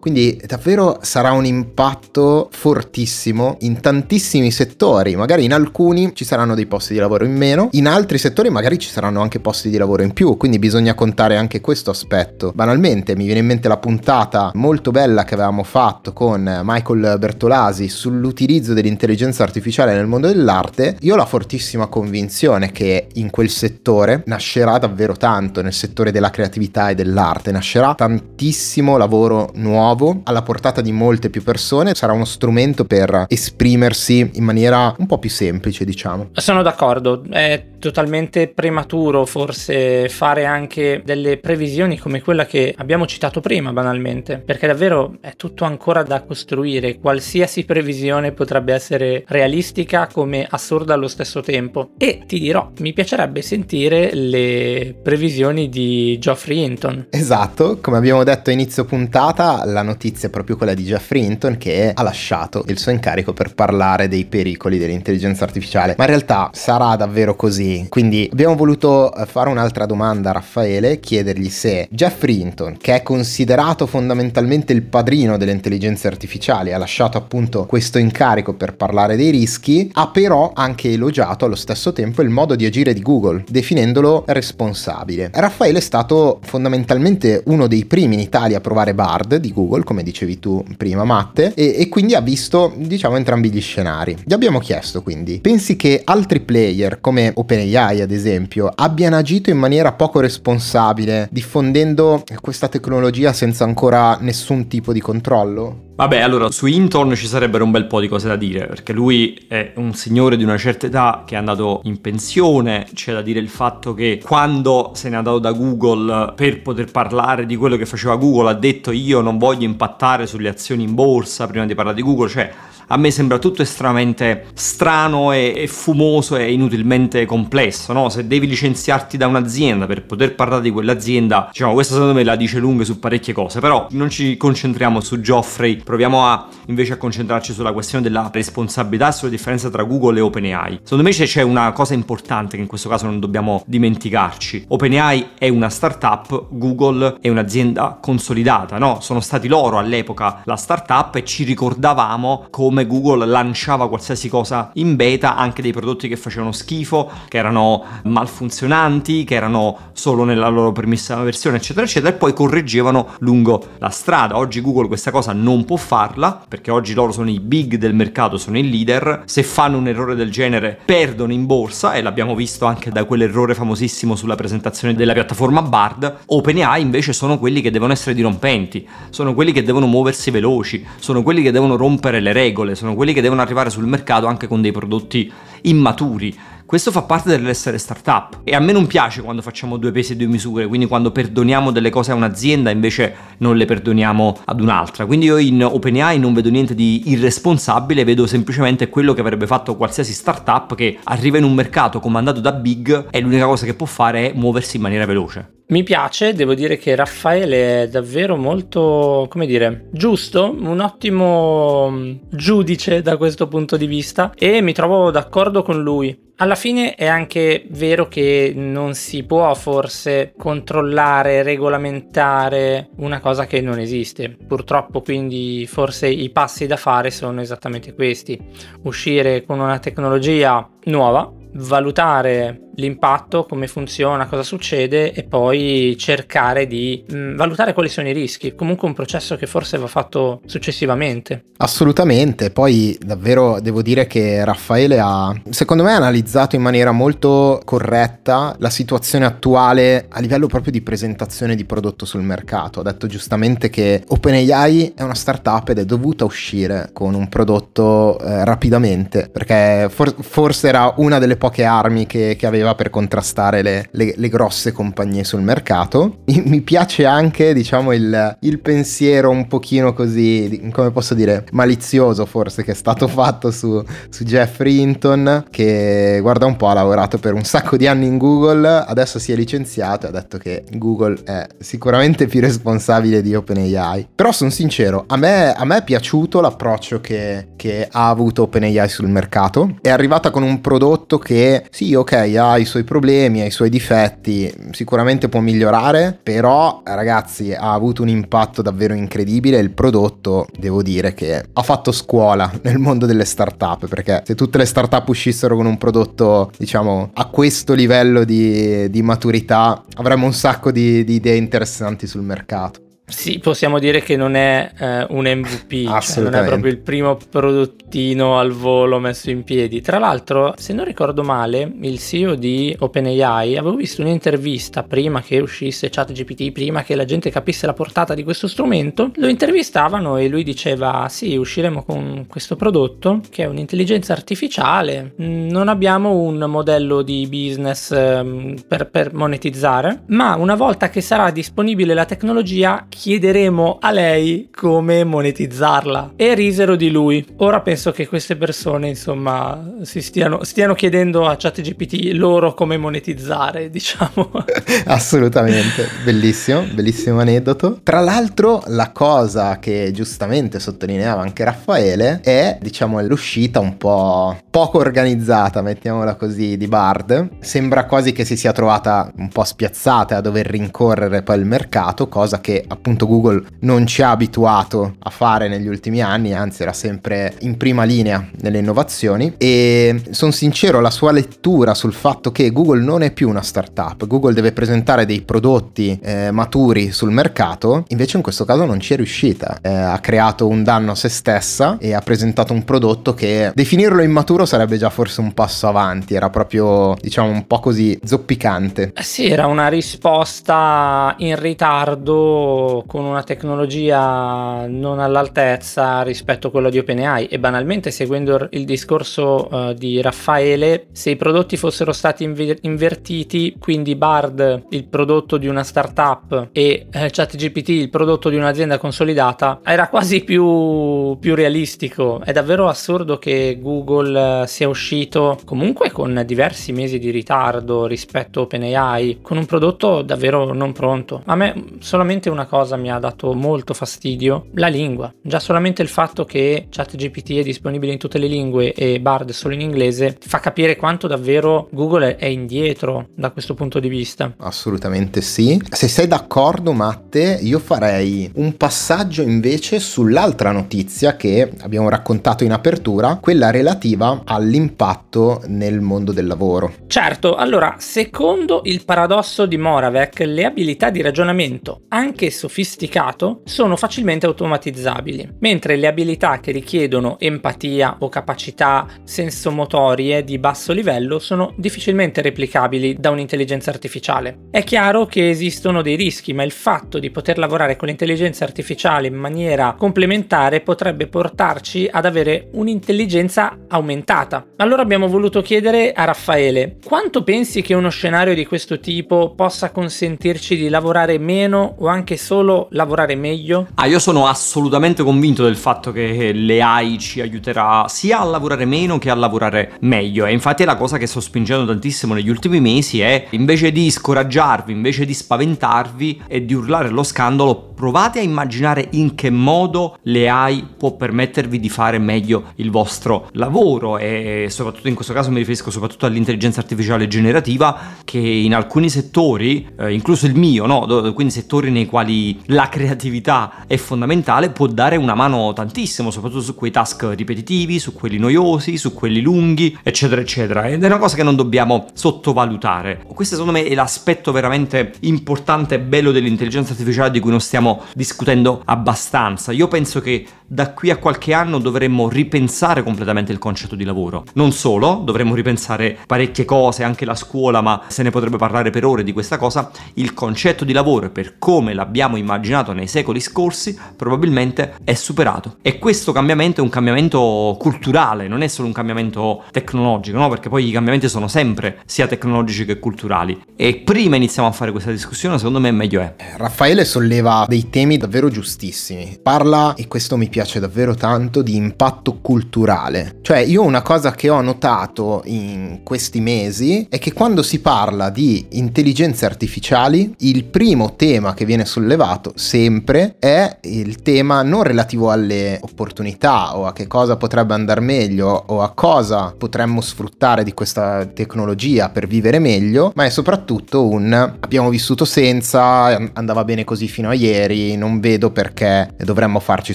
quindi 0.00 0.40
davvero 0.46 0.98
sarà 1.02 1.32
un 1.32 1.44
impatto 1.44 2.48
fortissimo 2.50 3.56
in 3.60 3.80
tantissimi 3.80 4.50
settori, 4.50 5.16
magari 5.16 5.44
in 5.44 5.52
alcuni 5.52 6.12
ci 6.14 6.24
saranno 6.24 6.54
dei 6.54 6.66
posti 6.66 6.92
di 6.92 6.98
lavoro 6.98 7.24
in 7.24 7.34
meno, 7.34 7.68
in 7.72 7.86
altri 7.86 8.18
settori 8.18 8.50
magari 8.50 8.78
ci 8.78 8.88
saranno 8.88 9.20
anche 9.20 9.40
posti 9.40 9.70
di 9.70 9.76
lavoro 9.76 10.02
in 10.02 10.12
più, 10.12 10.36
quindi 10.36 10.58
bisogna 10.58 10.94
contare 10.94 11.36
anche 11.36 11.60
questo 11.60 11.90
aspetto. 11.90 12.52
Banalmente 12.54 13.16
mi 13.16 13.24
viene 13.24 13.40
in 13.40 13.46
mente 13.46 13.68
la 13.68 13.76
puntata 13.76 14.50
molto 14.54 14.90
bella 14.90 15.24
che 15.24 15.34
avevamo 15.34 15.62
fatto 15.62 16.12
con 16.12 16.60
Michael 16.64 17.16
Bertolasi 17.18 17.88
sull'utilizzo 17.88 18.74
dell'intelligenza 18.74 19.42
artificiale 19.42 19.94
nel 19.94 20.06
mondo 20.06 20.26
dell'arte, 20.26 20.96
io 21.00 21.14
ho 21.14 21.16
la 21.16 21.26
fortissima 21.26 21.86
convinzione 21.86 22.72
che 22.72 23.08
in 23.14 23.30
quel 23.30 23.50
settore 23.50 24.22
nascerà 24.26 24.78
davvero 24.78 25.14
tanto, 25.14 25.62
nel 25.62 25.72
settore 25.72 26.10
della 26.10 26.30
creatività 26.30 26.88
e 26.90 26.94
dell'arte, 26.94 27.52
nascerà 27.52 27.94
tantissimo 27.94 28.96
lavoro 28.96 29.27
nuovo 29.54 30.20
alla 30.24 30.42
portata 30.42 30.80
di 30.80 30.92
molte 30.92 31.30
più 31.30 31.42
persone, 31.42 31.94
sarà 31.94 32.12
uno 32.12 32.24
strumento 32.24 32.84
per 32.84 33.26
esprimersi 33.28 34.30
in 34.34 34.44
maniera 34.44 34.94
un 34.98 35.06
po' 35.06 35.18
più 35.18 35.30
semplice, 35.30 35.84
diciamo. 35.84 36.30
Sono 36.32 36.62
d'accordo, 36.62 37.22
è 37.30 37.64
totalmente 37.78 38.48
prematuro 38.48 39.24
forse 39.24 40.08
fare 40.08 40.44
anche 40.44 41.02
delle 41.04 41.38
previsioni 41.38 41.98
come 41.98 42.20
quella 42.22 42.46
che 42.46 42.74
abbiamo 42.76 43.06
citato 43.06 43.40
prima 43.40 43.72
banalmente, 43.72 44.38
perché 44.38 44.66
davvero 44.66 45.18
è 45.20 45.34
tutto 45.36 45.64
ancora 45.64 46.02
da 46.02 46.22
costruire, 46.22 46.98
qualsiasi 46.98 47.64
previsione 47.64 48.32
potrebbe 48.32 48.74
essere 48.74 49.24
realistica 49.28 50.08
come 50.12 50.46
assurda 50.48 50.94
allo 50.94 51.08
stesso 51.08 51.40
tempo. 51.40 51.90
E 51.98 52.22
ti 52.26 52.38
dirò, 52.38 52.70
mi 52.78 52.92
piacerebbe 52.92 53.42
sentire 53.42 54.12
le 54.14 54.96
previsioni 55.02 55.68
di 55.68 56.18
Geoffrey 56.18 56.64
Hinton. 56.64 57.06
Esatto, 57.10 57.78
come 57.80 57.96
abbiamo 57.96 58.24
detto 58.24 58.50
a 58.50 58.52
inizio 58.52 58.84
puntata, 58.84 59.16
la 59.18 59.82
notizia 59.82 60.28
è 60.28 60.30
proprio 60.30 60.56
quella 60.56 60.74
di 60.74 60.84
Geoffrey 60.84 61.24
Hinton 61.24 61.56
che 61.58 61.90
ha 61.92 62.02
lasciato 62.02 62.62
il 62.68 62.78
suo 62.78 62.92
incarico 62.92 63.32
per 63.32 63.52
parlare 63.52 64.06
dei 64.06 64.24
pericoli 64.26 64.78
dell'intelligenza 64.78 65.42
artificiale. 65.42 65.96
Ma 65.98 66.04
in 66.04 66.10
realtà 66.10 66.50
sarà 66.52 66.94
davvero 66.94 67.34
così. 67.34 67.86
Quindi 67.88 68.28
abbiamo 68.30 68.54
voluto 68.54 69.12
eh, 69.12 69.26
fare 69.26 69.50
un'altra 69.50 69.86
domanda 69.86 70.30
a 70.30 70.34
Raffaele, 70.34 71.00
chiedergli 71.00 71.48
se 71.48 71.88
Geoffrey 71.90 72.40
Hinton, 72.40 72.76
che 72.80 72.94
è 72.94 73.02
considerato 73.02 73.88
fondamentalmente 73.88 74.72
il 74.72 74.82
padrino 74.82 75.36
delle 75.36 75.50
intelligenze 75.50 76.06
artificiali, 76.06 76.72
ha 76.72 76.78
lasciato 76.78 77.18
appunto 77.18 77.66
questo 77.66 77.98
incarico 77.98 78.54
per 78.54 78.76
parlare 78.76 79.16
dei 79.16 79.30
rischi, 79.30 79.90
ha 79.94 80.10
però 80.10 80.52
anche 80.54 80.92
elogiato 80.92 81.44
allo 81.44 81.56
stesso 81.56 81.92
tempo 81.92 82.22
il 82.22 82.30
modo 82.30 82.54
di 82.54 82.64
agire 82.64 82.92
di 82.92 83.02
Google, 83.02 83.42
definendolo 83.48 84.22
responsabile. 84.28 85.30
Raffaele 85.32 85.78
è 85.78 85.82
stato 85.82 86.38
fondamentalmente 86.42 87.42
uno 87.46 87.66
dei 87.66 87.84
primi 87.84 88.14
in 88.14 88.20
Italia 88.20 88.58
a 88.58 88.60
provare 88.60 88.94
Bard 88.94 89.06
di 89.38 89.52
Google, 89.52 89.84
come 89.84 90.02
dicevi 90.02 90.38
tu 90.38 90.64
prima 90.76 91.04
Matte, 91.04 91.54
e, 91.54 91.76
e 91.78 91.88
quindi 91.88 92.14
ha 92.14 92.20
visto 92.20 92.72
diciamo 92.76 93.16
entrambi 93.16 93.50
gli 93.50 93.60
scenari. 93.60 94.16
Gli 94.24 94.32
abbiamo 94.32 94.58
chiesto 94.58 95.02
quindi, 95.02 95.40
pensi 95.40 95.76
che 95.76 96.02
altri 96.04 96.40
player 96.40 97.00
come 97.00 97.32
OpenAI 97.34 98.00
ad 98.00 98.10
esempio 98.10 98.70
abbiano 98.74 99.16
agito 99.16 99.50
in 99.50 99.58
maniera 99.58 99.92
poco 99.92 100.20
responsabile 100.20 101.28
diffondendo 101.30 102.22
questa 102.40 102.68
tecnologia 102.68 103.32
senza 103.32 103.64
ancora 103.64 104.18
nessun 104.20 104.68
tipo 104.68 104.92
di 104.92 105.00
controllo? 105.00 105.86
Vabbè, 105.98 106.20
allora 106.20 106.48
su 106.52 106.66
Hinton 106.66 107.16
ci 107.16 107.26
sarebbero 107.26 107.64
un 107.64 107.72
bel 107.72 107.86
po' 107.86 107.98
di 107.98 108.06
cose 108.06 108.28
da 108.28 108.36
dire, 108.36 108.66
perché 108.66 108.92
lui 108.92 109.46
è 109.48 109.72
un 109.74 109.94
signore 109.94 110.36
di 110.36 110.44
una 110.44 110.56
certa 110.56 110.86
età 110.86 111.24
che 111.26 111.34
è 111.34 111.38
andato 111.38 111.80
in 111.86 112.00
pensione, 112.00 112.86
c'è 112.94 113.12
da 113.12 113.20
dire 113.20 113.40
il 113.40 113.48
fatto 113.48 113.94
che 113.94 114.22
quando 114.24 114.92
se 114.94 115.08
n'è 115.08 115.16
andato 115.16 115.40
da 115.40 115.50
Google 115.50 116.34
per 116.36 116.62
poter 116.62 116.88
parlare 116.92 117.46
di 117.46 117.56
quello 117.56 117.74
che 117.74 117.84
faceva 117.84 118.14
Google 118.14 118.50
ha 118.50 118.54
detto 118.54 118.92
io 118.92 119.20
non 119.22 119.38
voglio 119.38 119.64
impattare 119.64 120.28
sulle 120.28 120.48
azioni 120.48 120.84
in 120.84 120.94
borsa 120.94 121.48
prima 121.48 121.66
di 121.66 121.74
parlare 121.74 121.96
di 121.96 122.02
Google, 122.04 122.28
cioè 122.28 122.48
a 122.88 122.96
me 122.96 123.10
sembra 123.10 123.38
tutto 123.38 123.62
estremamente 123.62 124.46
strano 124.54 125.32
e, 125.32 125.52
e 125.56 125.66
fumoso 125.66 126.36
e 126.36 126.52
inutilmente 126.52 127.24
complesso, 127.26 127.92
no? 127.92 128.08
Se 128.08 128.26
devi 128.26 128.46
licenziarti 128.46 129.16
da 129.16 129.26
un'azienda 129.26 129.86
per 129.86 130.04
poter 130.04 130.34
parlare 130.34 130.62
di 130.62 130.70
quell'azienda, 130.70 131.48
diciamo, 131.52 131.72
questa 131.74 131.94
secondo 131.94 132.14
me 132.14 132.24
la 132.24 132.36
dice 132.36 132.58
lunga 132.58 132.84
su 132.84 132.98
parecchie 132.98 133.32
cose, 133.34 133.60
però 133.60 133.86
non 133.90 134.08
ci 134.10 134.36
concentriamo 134.36 135.00
su 135.00 135.20
Geoffrey, 135.20 135.76
proviamo 135.76 136.26
a, 136.26 136.48
invece 136.66 136.94
a 136.94 136.96
concentrarci 136.96 137.52
sulla 137.52 137.72
questione 137.72 138.04
della 138.04 138.30
responsabilità 138.32 139.08
e 139.08 139.12
sulla 139.12 139.30
differenza 139.30 139.68
tra 139.70 139.82
Google 139.82 140.18
e 140.18 140.22
OpenAI. 140.22 140.80
Secondo 140.82 141.04
me 141.04 141.10
c'è 141.10 141.42
una 141.42 141.72
cosa 141.72 141.94
importante 141.94 142.56
che 142.56 142.62
in 142.62 142.68
questo 142.68 142.88
caso 142.88 143.06
non 143.06 143.20
dobbiamo 143.20 143.62
dimenticarci. 143.66 144.64
OpenAI 144.68 145.30
è 145.38 145.48
una 145.48 145.68
startup, 145.68 146.46
Google 146.50 147.18
è 147.20 147.28
un'azienda 147.28 147.98
consolidata, 148.00 148.78
no? 148.78 148.98
Sono 149.00 149.20
stati 149.20 149.48
loro 149.48 149.78
all'epoca 149.78 150.42
la 150.44 150.56
startup 150.56 151.14
e 151.16 151.24
ci 151.24 151.44
ricordavamo 151.44 152.46
come 152.50 152.77
come 152.78 152.86
Google 152.86 153.26
lanciava 153.26 153.88
qualsiasi 153.88 154.28
cosa 154.28 154.70
in 154.74 154.94
beta, 154.94 155.34
anche 155.34 155.62
dei 155.62 155.72
prodotti 155.72 156.06
che 156.06 156.16
facevano 156.16 156.52
schifo, 156.52 157.10
che 157.28 157.38
erano 157.38 157.84
malfunzionanti, 158.04 159.24
che 159.24 159.34
erano 159.34 159.76
solo 159.92 160.22
nella 160.24 160.48
loro 160.48 160.70
permessa 160.70 161.16
versione, 161.22 161.56
eccetera, 161.56 161.84
eccetera, 161.84 162.14
e 162.14 162.16
poi 162.16 162.32
correggevano 162.32 163.14
lungo 163.20 163.64
la 163.78 163.88
strada. 163.88 164.36
Oggi 164.36 164.60
Google 164.60 164.86
questa 164.86 165.10
cosa 165.10 165.32
non 165.32 165.64
può 165.64 165.76
farla, 165.76 166.40
perché 166.46 166.70
oggi 166.70 166.94
loro 166.94 167.10
sono 167.10 167.30
i 167.30 167.40
big 167.40 167.76
del 167.76 167.94
mercato, 167.94 168.38
sono 168.38 168.58
i 168.58 168.70
leader. 168.70 169.22
Se 169.24 169.42
fanno 169.42 169.78
un 169.78 169.88
errore 169.88 170.14
del 170.14 170.30
genere, 170.30 170.78
perdono 170.84 171.32
in 171.32 171.46
borsa, 171.46 171.94
e 171.94 172.02
l'abbiamo 172.02 172.36
visto 172.36 172.66
anche 172.66 172.90
da 172.90 173.04
quell'errore 173.04 173.54
famosissimo 173.54 174.14
sulla 174.14 174.36
presentazione 174.36 174.94
della 174.94 175.14
piattaforma 175.14 175.62
Bard. 175.62 176.18
OpenAI 176.26 176.80
invece 176.80 177.12
sono 177.12 177.38
quelli 177.38 177.60
che 177.60 177.70
devono 177.70 177.92
essere 177.92 178.14
dirompenti, 178.14 178.86
sono 179.10 179.34
quelli 179.34 179.52
che 179.52 179.64
devono 179.64 179.86
muoversi 179.86 180.30
veloci, 180.30 180.86
sono 180.98 181.22
quelli 181.22 181.42
che 181.42 181.50
devono 181.50 181.76
rompere 181.76 182.20
le 182.20 182.32
regole 182.32 182.67
regole, 182.68 182.74
sono 182.74 182.94
quelli 182.94 183.12
che 183.12 183.20
devono 183.20 183.40
arrivare 183.40 183.70
sul 183.70 183.86
mercato 183.86 184.26
anche 184.26 184.46
con 184.46 184.60
dei 184.60 184.72
prodotti 184.72 185.30
immaturi. 185.62 186.36
Questo 186.66 186.90
fa 186.90 187.02
parte 187.02 187.30
dell'essere 187.30 187.78
startup 187.78 188.40
e 188.44 188.54
a 188.54 188.60
me 188.60 188.72
non 188.72 188.86
piace 188.86 189.22
quando 189.22 189.40
facciamo 189.40 189.78
due 189.78 189.90
pesi 189.90 190.12
e 190.12 190.16
due 190.16 190.26
misure, 190.26 190.66
quindi 190.66 190.86
quando 190.86 191.10
perdoniamo 191.10 191.70
delle 191.70 191.88
cose 191.88 192.12
a 192.12 192.14
un'azienda 192.14 192.70
invece 192.70 193.14
non 193.38 193.56
le 193.56 193.64
perdoniamo 193.64 194.40
ad 194.44 194.60
un'altra. 194.60 195.06
Quindi 195.06 195.26
io 195.26 195.38
in 195.38 195.64
OpenAI 195.64 196.18
non 196.18 196.34
vedo 196.34 196.50
niente 196.50 196.74
di 196.74 197.04
irresponsabile, 197.06 198.04
vedo 198.04 198.26
semplicemente 198.26 198.90
quello 198.90 199.14
che 199.14 199.22
avrebbe 199.22 199.46
fatto 199.46 199.76
qualsiasi 199.76 200.12
startup 200.12 200.74
che 200.74 200.98
arriva 201.04 201.38
in 201.38 201.44
un 201.44 201.54
mercato 201.54 202.00
comandato 202.00 202.40
da 202.40 202.52
big 202.52 203.06
e 203.10 203.20
l'unica 203.20 203.46
cosa 203.46 203.64
che 203.64 203.74
può 203.74 203.86
fare 203.86 204.30
è 204.30 204.36
muoversi 204.36 204.76
in 204.76 204.82
maniera 204.82 205.06
veloce. 205.06 205.57
Mi 205.70 205.82
piace, 205.82 206.32
devo 206.32 206.54
dire 206.54 206.78
che 206.78 206.94
Raffaele 206.94 207.82
è 207.82 207.88
davvero 207.88 208.36
molto, 208.36 209.26
come 209.28 209.44
dire, 209.44 209.88
giusto, 209.92 210.56
un 210.58 210.80
ottimo 210.80 211.90
mm, 211.90 212.12
giudice 212.30 213.02
da 213.02 213.18
questo 213.18 213.48
punto 213.48 213.76
di 213.76 213.86
vista 213.86 214.32
e 214.34 214.62
mi 214.62 214.72
trovo 214.72 215.10
d'accordo 215.10 215.62
con 215.62 215.82
lui. 215.82 216.18
Alla 216.36 216.54
fine 216.54 216.94
è 216.94 217.04
anche 217.04 217.66
vero 217.68 218.08
che 218.08 218.54
non 218.56 218.94
si 218.94 219.24
può 219.24 219.54
forse 219.54 220.32
controllare, 220.38 221.42
regolamentare 221.42 222.88
una 222.96 223.20
cosa 223.20 223.44
che 223.44 223.60
non 223.60 223.78
esiste. 223.78 224.38
Purtroppo 224.46 225.02
quindi 225.02 225.66
forse 225.66 226.08
i 226.08 226.30
passi 226.30 226.66
da 226.66 226.76
fare 226.76 227.10
sono 227.10 227.42
esattamente 227.42 227.92
questi. 227.92 228.40
Uscire 228.84 229.44
con 229.44 229.60
una 229.60 229.78
tecnologia 229.80 230.66
nuova, 230.84 231.30
valutare 231.52 232.67
l'impatto, 232.78 233.44
come 233.44 233.66
funziona, 233.66 234.26
cosa 234.26 234.42
succede 234.42 235.12
e 235.12 235.24
poi 235.24 235.96
cercare 235.98 236.66
di 236.66 237.04
mh, 237.06 237.16
mm, 237.16 237.36
valutare 237.36 237.72
quali 237.72 237.88
sono 237.88 238.08
i 238.08 238.12
rischi. 238.12 238.54
Comunque 238.54 238.88
un 238.88 238.94
processo 238.94 239.36
che 239.36 239.46
forse 239.46 239.78
va 239.78 239.86
fatto 239.86 240.40
successivamente. 240.46 241.44
Assolutamente, 241.58 242.50
poi 242.50 242.96
davvero 243.00 243.60
devo 243.60 243.82
dire 243.82 244.06
che 244.06 244.44
Raffaele 244.44 245.00
ha, 245.00 245.34
secondo 245.50 245.82
me, 245.82 245.92
analizzato 245.92 246.54
in 246.54 246.62
maniera 246.62 246.92
molto 246.92 247.60
corretta 247.64 248.54
la 248.58 248.70
situazione 248.70 249.24
attuale 249.24 250.06
a 250.08 250.20
livello 250.20 250.46
proprio 250.46 250.70
di 250.70 250.80
presentazione 250.80 251.56
di 251.56 251.64
prodotto 251.64 252.04
sul 252.04 252.22
mercato. 252.22 252.80
Ha 252.80 252.84
detto 252.84 253.08
giustamente 253.08 253.70
che 253.70 254.04
OpenAI 254.06 254.92
è 254.94 255.02
una 255.02 255.14
startup 255.14 255.68
ed 255.70 255.78
è 255.78 255.84
dovuta 255.84 256.24
uscire 256.24 256.90
con 256.92 257.14
un 257.14 257.28
prodotto 257.28 258.18
eh, 258.20 258.44
rapidamente, 258.44 259.28
perché 259.28 259.88
for- 259.90 260.14
forse 260.20 260.68
era 260.68 260.94
una 260.98 261.18
delle 261.18 261.36
poche 261.36 261.64
armi 261.64 262.06
che, 262.06 262.36
che 262.38 262.46
aveva 262.46 262.67
per 262.74 262.90
contrastare 262.90 263.62
le, 263.62 263.88
le, 263.92 264.14
le, 264.16 264.28
grosse 264.28 264.72
compagnie 264.72 265.24
sul 265.24 265.40
mercato. 265.40 266.18
Mi 266.44 266.60
piace 266.60 267.04
anche, 267.04 267.54
diciamo, 267.54 267.92
il, 267.92 268.36
il, 268.40 268.60
pensiero 268.60 269.30
un 269.30 269.46
pochino 269.46 269.92
così, 269.92 270.70
come 270.72 270.90
posso 270.90 271.14
dire, 271.14 271.44
malizioso 271.52 272.26
forse 272.26 272.62
che 272.64 272.72
è 272.72 272.74
stato 272.74 273.06
fatto 273.08 273.50
su, 273.50 273.82
su 274.08 274.24
Jeffrey 274.24 274.80
Hinton, 274.80 275.46
che 275.50 276.18
guarda 276.20 276.46
un 276.46 276.56
po' 276.56 276.68
ha 276.68 276.74
lavorato 276.74 277.18
per 277.18 277.34
un 277.34 277.44
sacco 277.44 277.76
di 277.76 277.86
anni 277.86 278.06
in 278.06 278.18
Google, 278.18 278.66
adesso 278.86 279.18
si 279.18 279.32
è 279.32 279.36
licenziato 279.36 280.06
e 280.06 280.08
ha 280.08 280.12
detto 280.12 280.38
che 280.38 280.64
Google 280.72 281.18
è 281.24 281.46
sicuramente 281.58 282.26
più 282.26 282.40
responsabile 282.40 283.22
di 283.22 283.34
OpenAI. 283.34 284.08
Però 284.14 284.32
sono 284.32 284.50
sincero, 284.50 285.04
a 285.06 285.16
me, 285.16 285.52
a 285.52 285.64
me 285.64 285.78
è 285.78 285.84
piaciuto 285.84 286.40
l'approccio 286.40 287.00
che, 287.00 287.48
che 287.56 287.88
ha 287.90 288.08
avuto 288.08 288.42
OpenAI 288.42 288.88
sul 288.88 289.08
mercato. 289.08 289.76
È 289.80 289.88
arrivata 289.88 290.30
con 290.30 290.42
un 290.42 290.60
prodotto 290.60 291.18
che, 291.18 291.64
sì, 291.70 291.94
ok, 291.94 292.12
ha 292.12 292.57
i 292.58 292.64
suoi 292.64 292.84
problemi, 292.84 293.40
ha 293.40 293.44
i 293.44 293.50
suoi 293.50 293.70
difetti, 293.70 294.52
sicuramente 294.72 295.28
può 295.28 295.40
migliorare, 295.40 296.18
però 296.22 296.82
ragazzi 296.84 297.52
ha 297.52 297.72
avuto 297.72 298.02
un 298.02 298.08
impatto 298.08 298.62
davvero 298.62 298.94
incredibile 298.94 299.58
il 299.58 299.70
prodotto 299.70 300.46
devo 300.56 300.82
dire 300.82 301.14
che 301.14 301.44
ha 301.52 301.62
fatto 301.62 301.92
scuola 301.92 302.50
nel 302.62 302.78
mondo 302.78 303.06
delle 303.06 303.24
startup, 303.24 303.86
perché 303.88 304.22
se 304.24 304.34
tutte 304.34 304.58
le 304.58 304.66
startup 304.66 305.06
uscissero 305.08 305.56
con 305.56 305.66
un 305.66 305.78
prodotto 305.78 306.50
diciamo 306.56 307.10
a 307.14 307.26
questo 307.26 307.74
livello 307.74 308.24
di, 308.24 308.90
di 308.90 309.02
maturità 309.02 309.84
avremmo 309.96 310.26
un 310.26 310.34
sacco 310.34 310.70
di, 310.70 311.04
di 311.04 311.14
idee 311.14 311.36
interessanti 311.36 312.06
sul 312.06 312.22
mercato. 312.22 312.87
Sì, 313.08 313.38
possiamo 313.38 313.78
dire 313.78 314.02
che 314.02 314.16
non 314.16 314.34
è 314.34 314.70
eh, 314.78 315.06
un 315.08 315.24
MVP, 315.24 316.00
cioè 316.00 316.22
non 316.22 316.34
è 316.34 316.44
proprio 316.44 316.70
il 316.70 316.78
primo 316.78 317.16
prodottino 317.16 318.38
al 318.38 318.52
volo 318.52 318.98
messo 318.98 319.30
in 319.30 319.44
piedi. 319.44 319.80
Tra 319.80 319.98
l'altro, 319.98 320.54
se 320.58 320.74
non 320.74 320.84
ricordo 320.84 321.22
male, 321.22 321.72
il 321.80 321.98
CEO 321.98 322.34
di 322.34 322.76
OpenAI 322.78 323.56
avevo 323.56 323.76
visto 323.76 324.02
un'intervista 324.02 324.82
prima 324.82 325.22
che 325.22 325.40
uscisse 325.40 325.88
ChatGPT, 325.88 326.52
prima 326.52 326.82
che 326.82 326.94
la 326.94 327.06
gente 327.06 327.30
capisse 327.30 327.64
la 327.66 327.72
portata 327.72 328.12
di 328.12 328.22
questo 328.22 328.46
strumento, 328.46 329.10
lo 329.16 329.28
intervistavano 329.28 330.18
e 330.18 330.28
lui 330.28 330.44
diceva 330.44 331.06
"Sì, 331.08 331.34
usciremo 331.34 331.84
con 331.84 332.26
questo 332.28 332.56
prodotto 332.56 333.20
che 333.30 333.44
è 333.44 333.46
un'intelligenza 333.46 334.12
artificiale, 334.12 335.14
non 335.16 335.68
abbiamo 335.68 336.12
un 336.14 336.44
modello 336.46 337.00
di 337.00 337.26
business 337.28 337.90
ehm, 337.90 338.56
per, 338.68 338.90
per 338.90 339.14
monetizzare, 339.14 340.02
ma 340.08 340.34
una 340.36 340.54
volta 340.56 340.90
che 340.90 341.00
sarà 341.00 341.30
disponibile 341.30 341.94
la 341.94 342.04
tecnologia 342.04 342.86
chiederemo 342.98 343.78
a 343.80 343.92
lei 343.92 344.48
come 344.52 345.04
monetizzarla. 345.04 346.14
E 346.16 346.34
risero 346.34 346.74
di 346.74 346.90
lui. 346.90 347.24
Ora 347.36 347.60
penso 347.60 347.92
che 347.92 348.08
queste 348.08 348.34
persone, 348.34 348.88
insomma, 348.88 349.76
si 349.82 350.02
stiano, 350.02 350.42
stiano 350.42 350.74
chiedendo 350.74 351.24
a 351.24 351.36
ChatGPT 351.36 352.14
loro 352.14 352.54
come 352.54 352.76
monetizzare, 352.76 353.70
diciamo. 353.70 354.30
Assolutamente, 354.86 355.86
bellissimo, 356.02 356.62
bellissimo 356.72 357.20
aneddoto. 357.20 357.78
Tra 357.84 358.00
l'altro, 358.00 358.64
la 358.66 358.90
cosa 358.90 359.60
che 359.60 359.92
giustamente 359.92 360.58
sottolineava 360.58 361.22
anche 361.22 361.44
Raffaele 361.44 362.18
è, 362.20 362.58
diciamo, 362.60 363.00
l'uscita 363.02 363.60
un 363.60 363.76
po' 363.76 364.36
poco 364.50 364.78
organizzata, 364.78 365.62
mettiamola 365.62 366.16
così, 366.16 366.56
di 366.56 366.66
Bard. 366.66 367.28
Sembra 367.38 367.84
quasi 367.84 368.10
che 368.10 368.24
si 368.24 368.36
sia 368.36 368.50
trovata 368.50 369.12
un 369.18 369.28
po' 369.28 369.44
spiazzata 369.44 370.16
a 370.16 370.20
dover 370.20 370.46
rincorrere 370.46 371.22
poi 371.22 371.38
il 371.38 371.44
mercato, 371.44 372.08
cosa 372.08 372.40
che 372.40 372.64
appunto 372.66 372.86
appunto 372.88 373.06
Google 373.06 373.44
non 373.60 373.86
ci 373.86 374.00
ha 374.00 374.10
abituato 374.10 374.94
a 374.98 375.10
fare 375.10 375.48
negli 375.48 375.68
ultimi 375.68 376.00
anni, 376.00 376.32
anzi 376.32 376.62
era 376.62 376.72
sempre 376.72 377.34
in 377.40 377.58
prima 377.58 377.84
linea 377.84 378.26
nelle 378.40 378.58
innovazioni 378.58 379.34
e 379.36 380.00
sono 380.10 380.32
sincero, 380.32 380.80
la 380.80 380.90
sua 380.90 381.12
lettura 381.12 381.74
sul 381.74 381.92
fatto 381.92 382.32
che 382.32 382.50
Google 382.50 382.80
non 382.80 383.02
è 383.02 383.12
più 383.12 383.28
una 383.28 383.42
startup, 383.42 384.06
Google 384.06 384.32
deve 384.32 384.52
presentare 384.52 385.04
dei 385.04 385.20
prodotti 385.20 385.98
eh, 386.02 386.30
maturi 386.30 386.90
sul 386.90 387.10
mercato, 387.10 387.84
invece 387.88 388.16
in 388.16 388.22
questo 388.22 388.46
caso 388.46 388.64
non 388.64 388.80
ci 388.80 388.94
è 388.94 388.96
riuscita, 388.96 389.58
eh, 389.60 389.68
ha 389.68 389.98
creato 389.98 390.48
un 390.48 390.64
danno 390.64 390.92
a 390.92 390.94
se 390.94 391.10
stessa 391.10 391.76
e 391.78 391.92
ha 391.92 392.00
presentato 392.00 392.54
un 392.54 392.64
prodotto 392.64 393.12
che 393.12 393.52
definirlo 393.54 394.02
immaturo 394.02 394.46
sarebbe 394.46 394.78
già 394.78 394.88
forse 394.88 395.20
un 395.20 395.34
passo 395.34 395.68
avanti, 395.68 396.14
era 396.14 396.30
proprio 396.30 396.94
diciamo 396.98 397.28
un 397.28 397.46
po' 397.46 397.60
così 397.60 397.98
zoppicante. 398.02 398.92
Eh 398.94 399.02
sì, 399.02 399.28
era 399.28 399.46
una 399.46 399.68
risposta 399.68 401.14
in 401.18 401.38
ritardo 401.38 402.77
con 402.86 403.04
una 403.04 403.22
tecnologia 403.22 404.66
non 404.66 405.00
all'altezza 405.00 406.02
rispetto 406.02 406.48
a 406.48 406.50
quella 406.50 406.70
di 406.70 406.78
OpenAI 406.78 407.26
e 407.26 407.38
banalmente 407.38 407.90
seguendo 407.90 408.48
il 408.50 408.64
discorso 408.64 409.48
uh, 409.50 409.72
di 409.72 410.00
Raffaele, 410.00 410.86
se 410.92 411.10
i 411.10 411.16
prodotti 411.16 411.56
fossero 411.56 411.92
stati 411.92 412.24
inver- 412.24 412.58
invertiti, 412.62 413.56
quindi 413.58 413.94
Bard 413.94 414.64
il 414.70 414.84
prodotto 414.84 415.36
di 415.36 415.46
una 415.46 415.62
startup 415.62 416.48
e 416.52 416.86
eh, 416.90 417.10
ChatGPT 417.10 417.68
il 417.70 417.90
prodotto 417.90 418.28
di 418.28 418.36
un'azienda 418.36 418.78
consolidata, 418.78 419.60
era 419.64 419.88
quasi 419.88 420.22
più, 420.24 421.16
più 421.18 421.34
realistico. 421.34 422.20
È 422.24 422.32
davvero 422.32 422.68
assurdo 422.68 423.18
che 423.18 423.58
Google 423.60 424.42
uh, 424.42 424.46
sia 424.46 424.68
uscito 424.68 425.38
comunque 425.44 425.90
con 425.90 426.22
diversi 426.26 426.72
mesi 426.72 426.98
di 426.98 427.10
ritardo 427.10 427.86
rispetto 427.86 428.40
a 428.40 428.42
OpenAI, 428.42 429.18
con 429.22 429.36
un 429.36 429.46
prodotto 429.46 430.02
davvero 430.02 430.52
non 430.52 430.72
pronto. 430.72 431.22
A 431.26 431.34
me 431.34 431.64
solamente 431.80 432.30
una 432.30 432.46
cosa 432.46 432.67
cosa 432.68 432.76
mi 432.76 432.92
ha 432.92 432.98
dato 432.98 433.32
molto 433.32 433.72
fastidio, 433.72 434.48
la 434.54 434.66
lingua. 434.66 435.10
Già 435.22 435.40
solamente 435.40 435.80
il 435.80 435.88
fatto 435.88 436.26
che 436.26 436.66
ChatGPT 436.68 437.38
è 437.38 437.42
disponibile 437.42 437.92
in 437.92 437.98
tutte 437.98 438.18
le 438.18 438.26
lingue 438.26 438.74
e 438.74 439.00
Bard 439.00 439.30
solo 439.30 439.54
in 439.54 439.62
inglese 439.62 440.18
fa 440.20 440.38
capire 440.38 440.76
quanto 440.76 441.06
davvero 441.06 441.68
Google 441.72 442.16
è 442.16 442.26
indietro 442.26 443.08
da 443.14 443.30
questo 443.30 443.54
punto 443.54 443.80
di 443.80 443.88
vista. 443.88 444.34
Assolutamente 444.36 445.22
sì. 445.22 445.58
Se 445.70 445.88
sei 445.88 446.06
d'accordo, 446.06 446.72
Matte, 446.72 447.38
io 447.40 447.58
farei 447.58 448.30
un 448.34 448.54
passaggio 448.58 449.22
invece 449.22 449.80
sull'altra 449.80 450.52
notizia 450.52 451.16
che 451.16 451.50
abbiamo 451.60 451.88
raccontato 451.88 452.44
in 452.44 452.52
apertura, 452.52 453.16
quella 453.16 453.50
relativa 453.50 454.24
all'impatto 454.26 455.40
nel 455.46 455.80
mondo 455.80 456.12
del 456.12 456.26
lavoro. 456.26 456.74
Certo, 456.86 457.34
allora, 457.34 457.76
secondo 457.78 458.60
il 458.64 458.84
paradosso 458.84 459.46
di 459.46 459.56
Moravec, 459.56 460.18
le 460.20 460.44
abilità 460.44 460.90
di 460.90 461.00
ragionamento, 461.00 461.84
anche 461.88 462.30
sofisticate, 462.30 462.56
sofisticato 462.58 463.42
sono 463.44 463.76
facilmente 463.76 464.26
automatizzabili, 464.26 465.36
mentre 465.38 465.76
le 465.76 465.86
abilità 465.86 466.40
che 466.40 466.50
richiedono 466.50 467.16
empatia 467.20 467.98
o 468.00 468.08
capacità 468.08 468.86
sensomotorie 469.04 470.24
di 470.24 470.38
basso 470.38 470.72
livello 470.72 471.20
sono 471.20 471.54
difficilmente 471.56 472.20
replicabili 472.20 472.96
da 472.98 473.10
un'intelligenza 473.10 473.70
artificiale. 473.70 474.46
È 474.50 474.64
chiaro 474.64 475.06
che 475.06 475.30
esistono 475.30 475.82
dei 475.82 475.94
rischi, 475.94 476.32
ma 476.32 476.42
il 476.42 476.50
fatto 476.50 476.98
di 476.98 477.10
poter 477.10 477.38
lavorare 477.38 477.76
con 477.76 477.86
l'intelligenza 477.86 478.44
artificiale 478.44 479.06
in 479.06 479.14
maniera 479.14 479.74
complementare 479.78 480.60
potrebbe 480.60 481.06
portarci 481.06 481.88
ad 481.88 482.06
avere 482.06 482.48
un'intelligenza 482.54 483.56
aumentata. 483.68 484.44
Allora 484.56 484.82
abbiamo 484.82 485.06
voluto 485.06 485.42
chiedere 485.42 485.92
a 485.92 486.04
Raffaele, 486.04 486.78
quanto 486.84 487.22
pensi 487.22 487.62
che 487.62 487.74
uno 487.74 487.90
scenario 487.90 488.34
di 488.34 488.46
questo 488.46 488.80
tipo 488.80 489.34
possa 489.36 489.70
consentirci 489.70 490.56
di 490.56 490.68
lavorare 490.68 491.18
meno 491.18 491.76
o 491.78 491.86
anche 491.86 492.16
solo 492.16 492.37
solo 492.38 492.68
lavorare 492.70 493.16
meglio? 493.16 493.66
Ah, 493.74 493.86
io 493.86 493.98
sono 493.98 494.26
assolutamente 494.26 495.02
convinto 495.02 495.42
del 495.42 495.56
fatto 495.56 495.90
che 495.90 496.32
l'AI 496.32 496.96
ci 496.98 497.20
aiuterà 497.20 497.86
sia 497.88 498.20
a 498.20 498.24
lavorare 498.24 498.64
meno 498.64 498.98
che 498.98 499.10
a 499.10 499.14
lavorare 499.14 499.72
meglio. 499.80 500.24
E 500.24 500.32
infatti 500.32 500.64
la 500.64 500.76
cosa 500.76 500.98
che 500.98 501.06
sto 501.06 501.20
spingendo 501.20 501.66
tantissimo 501.66 502.14
negli 502.14 502.28
ultimi 502.28 502.60
mesi 502.60 503.00
è 503.00 503.26
invece 503.30 503.72
di 503.72 503.90
scoraggiarvi, 503.90 504.72
invece 504.72 505.04
di 505.04 505.14
spaventarvi 505.14 506.22
e 506.28 506.44
di 506.44 506.54
urlare 506.54 506.88
allo 506.88 507.02
scandalo, 507.02 507.72
provate 507.74 508.20
a 508.20 508.22
immaginare 508.22 508.88
in 508.92 509.14
che 509.14 509.30
modo 509.30 509.98
l'AI 510.02 510.66
può 510.76 510.96
permettervi 510.96 511.58
di 511.58 511.68
fare 511.68 511.98
meglio 511.98 512.52
il 512.56 512.70
vostro 512.70 513.28
lavoro 513.32 513.98
e 513.98 514.46
soprattutto 514.48 514.88
in 514.88 514.94
questo 514.94 515.12
caso 515.12 515.30
mi 515.30 515.38
riferisco 515.38 515.70
soprattutto 515.70 516.06
all'intelligenza 516.06 516.60
artificiale 516.60 517.08
generativa 517.08 517.96
che 518.04 518.18
in 518.18 518.54
alcuni 518.54 518.90
settori, 518.90 519.68
eh, 519.78 519.92
incluso 519.92 520.26
il 520.26 520.34
mio, 520.34 520.66
no? 520.66 521.12
quindi 521.14 521.32
settori 521.32 521.70
nei 521.70 521.86
quali 521.86 522.27
la 522.46 522.68
creatività 522.68 523.64
è 523.66 523.76
fondamentale, 523.76 524.50
può 524.50 524.66
dare 524.66 524.96
una 524.96 525.14
mano 525.14 525.52
tantissimo, 525.52 526.10
soprattutto 526.10 526.42
su 526.42 526.54
quei 526.54 526.70
task 526.70 527.12
ripetitivi, 527.14 527.78
su 527.78 527.92
quelli 527.92 528.18
noiosi, 528.18 528.76
su 528.76 528.92
quelli 528.92 529.20
lunghi, 529.20 529.76
eccetera, 529.82 530.20
eccetera. 530.20 530.66
Ed 530.66 530.82
è 530.82 530.86
una 530.86 530.98
cosa 530.98 531.16
che 531.16 531.22
non 531.22 531.36
dobbiamo 531.36 531.86
sottovalutare. 531.92 533.04
Questo 533.06 533.36
secondo 533.36 533.58
me 533.58 533.64
è 533.64 533.74
l'aspetto 533.74 534.32
veramente 534.32 534.94
importante 535.00 535.76
e 535.76 535.80
bello 535.80 536.12
dell'intelligenza 536.12 536.72
artificiale 536.72 537.10
di 537.10 537.20
cui 537.20 537.30
non 537.30 537.40
stiamo 537.40 537.82
discutendo 537.94 538.62
abbastanza. 538.64 539.52
Io 539.52 539.68
penso 539.68 540.00
che 540.00 540.26
da 540.50 540.72
qui 540.72 540.90
a 540.90 540.96
qualche 540.96 541.34
anno 541.34 541.58
dovremmo 541.58 542.08
ripensare 542.08 542.82
completamente 542.82 543.32
il 543.32 543.38
concetto 543.38 543.74
di 543.74 543.84
lavoro. 543.84 544.24
Non 544.34 544.52
solo, 544.52 545.02
dovremmo 545.04 545.34
ripensare 545.34 545.98
parecchie 546.06 546.46
cose, 546.46 546.84
anche 546.84 547.04
la 547.04 547.14
scuola, 547.14 547.60
ma 547.60 547.82
se 547.88 548.02
ne 548.02 548.10
potrebbe 548.10 548.38
parlare 548.38 548.70
per 548.70 548.84
ore 548.84 549.04
di 549.04 549.12
questa 549.12 549.36
cosa, 549.36 549.70
il 549.94 550.14
concetto 550.14 550.64
di 550.64 550.72
lavoro 550.72 551.06
e 551.06 551.10
per 551.10 551.38
come 551.38 551.74
l'abbiamo 551.74 552.16
immaginato 552.18 552.72
nei 552.72 552.86
secoli 552.86 553.20
scorsi 553.20 553.78
probabilmente 553.96 554.74
è 554.84 554.94
superato. 554.94 555.56
E 555.62 555.78
questo 555.78 556.12
cambiamento 556.12 556.60
è 556.60 556.64
un 556.64 556.70
cambiamento 556.70 557.56
culturale, 557.58 558.28
non 558.28 558.42
è 558.42 558.48
solo 558.48 558.66
un 558.66 558.74
cambiamento 558.74 559.44
tecnologico, 559.50 560.18
no? 560.18 560.28
Perché 560.28 560.48
poi 560.48 560.68
i 560.68 560.72
cambiamenti 560.72 561.08
sono 561.08 561.28
sempre 561.28 561.80
sia 561.86 562.06
tecnologici 562.06 562.64
che 562.64 562.78
culturali. 562.78 563.40
E 563.56 563.76
prima 563.76 564.16
iniziamo 564.16 564.48
a 564.48 564.52
fare 564.52 564.70
questa 564.70 564.90
discussione, 564.90 565.36
secondo 565.38 565.60
me 565.60 565.70
meglio 565.70 566.00
è. 566.00 566.14
Raffaele 566.36 566.84
solleva 566.84 567.44
dei 567.48 567.70
temi 567.70 567.96
davvero 567.96 568.28
giustissimi. 568.30 569.18
Parla, 569.22 569.74
e 569.74 569.88
questo 569.88 570.16
mi 570.16 570.28
piace 570.28 570.60
davvero 570.60 570.94
tanto 570.94 571.42
di 571.42 571.56
impatto 571.56 572.18
culturale. 572.20 573.18
Cioè 573.22 573.38
io 573.38 573.62
una 573.62 573.82
cosa 573.82 574.12
che 574.12 574.28
ho 574.28 574.40
notato 574.40 575.22
in 575.26 575.80
questi 575.82 576.20
mesi 576.20 576.86
è 576.88 576.98
che 576.98 577.12
quando 577.12 577.42
si 577.42 577.60
parla 577.60 578.10
di 578.10 578.46
intelligenze 578.50 579.24
artificiali, 579.24 580.14
il 580.18 580.44
primo 580.44 580.96
tema 580.96 581.34
che 581.34 581.44
viene 581.44 581.64
sollevato 581.64 582.07
sempre 582.34 583.16
è 583.18 583.58
il 583.62 584.02
tema 584.02 584.42
non 584.42 584.62
relativo 584.62 585.10
alle 585.10 585.58
opportunità 585.60 586.56
o 586.56 586.66
a 586.66 586.72
che 586.72 586.86
cosa 586.86 587.16
potrebbe 587.16 587.54
andare 587.54 587.80
meglio 587.80 588.44
o 588.46 588.62
a 588.62 588.70
cosa 588.70 589.34
potremmo 589.36 589.80
sfruttare 589.80 590.44
di 590.44 590.54
questa 590.54 591.04
tecnologia 591.06 591.88
per 591.90 592.06
vivere 592.06 592.38
meglio, 592.38 592.92
ma 592.94 593.04
è 593.04 593.10
soprattutto 593.10 593.86
un 593.86 594.12
abbiamo 594.12 594.70
vissuto 594.70 595.04
senza, 595.04 595.96
andava 596.12 596.44
bene 596.44 596.64
così 596.64 596.88
fino 596.88 597.08
a 597.08 597.14
ieri, 597.14 597.76
non 597.76 598.00
vedo 598.00 598.30
perché 598.30 598.90
dovremmo 598.96 599.40
farci 599.40 599.74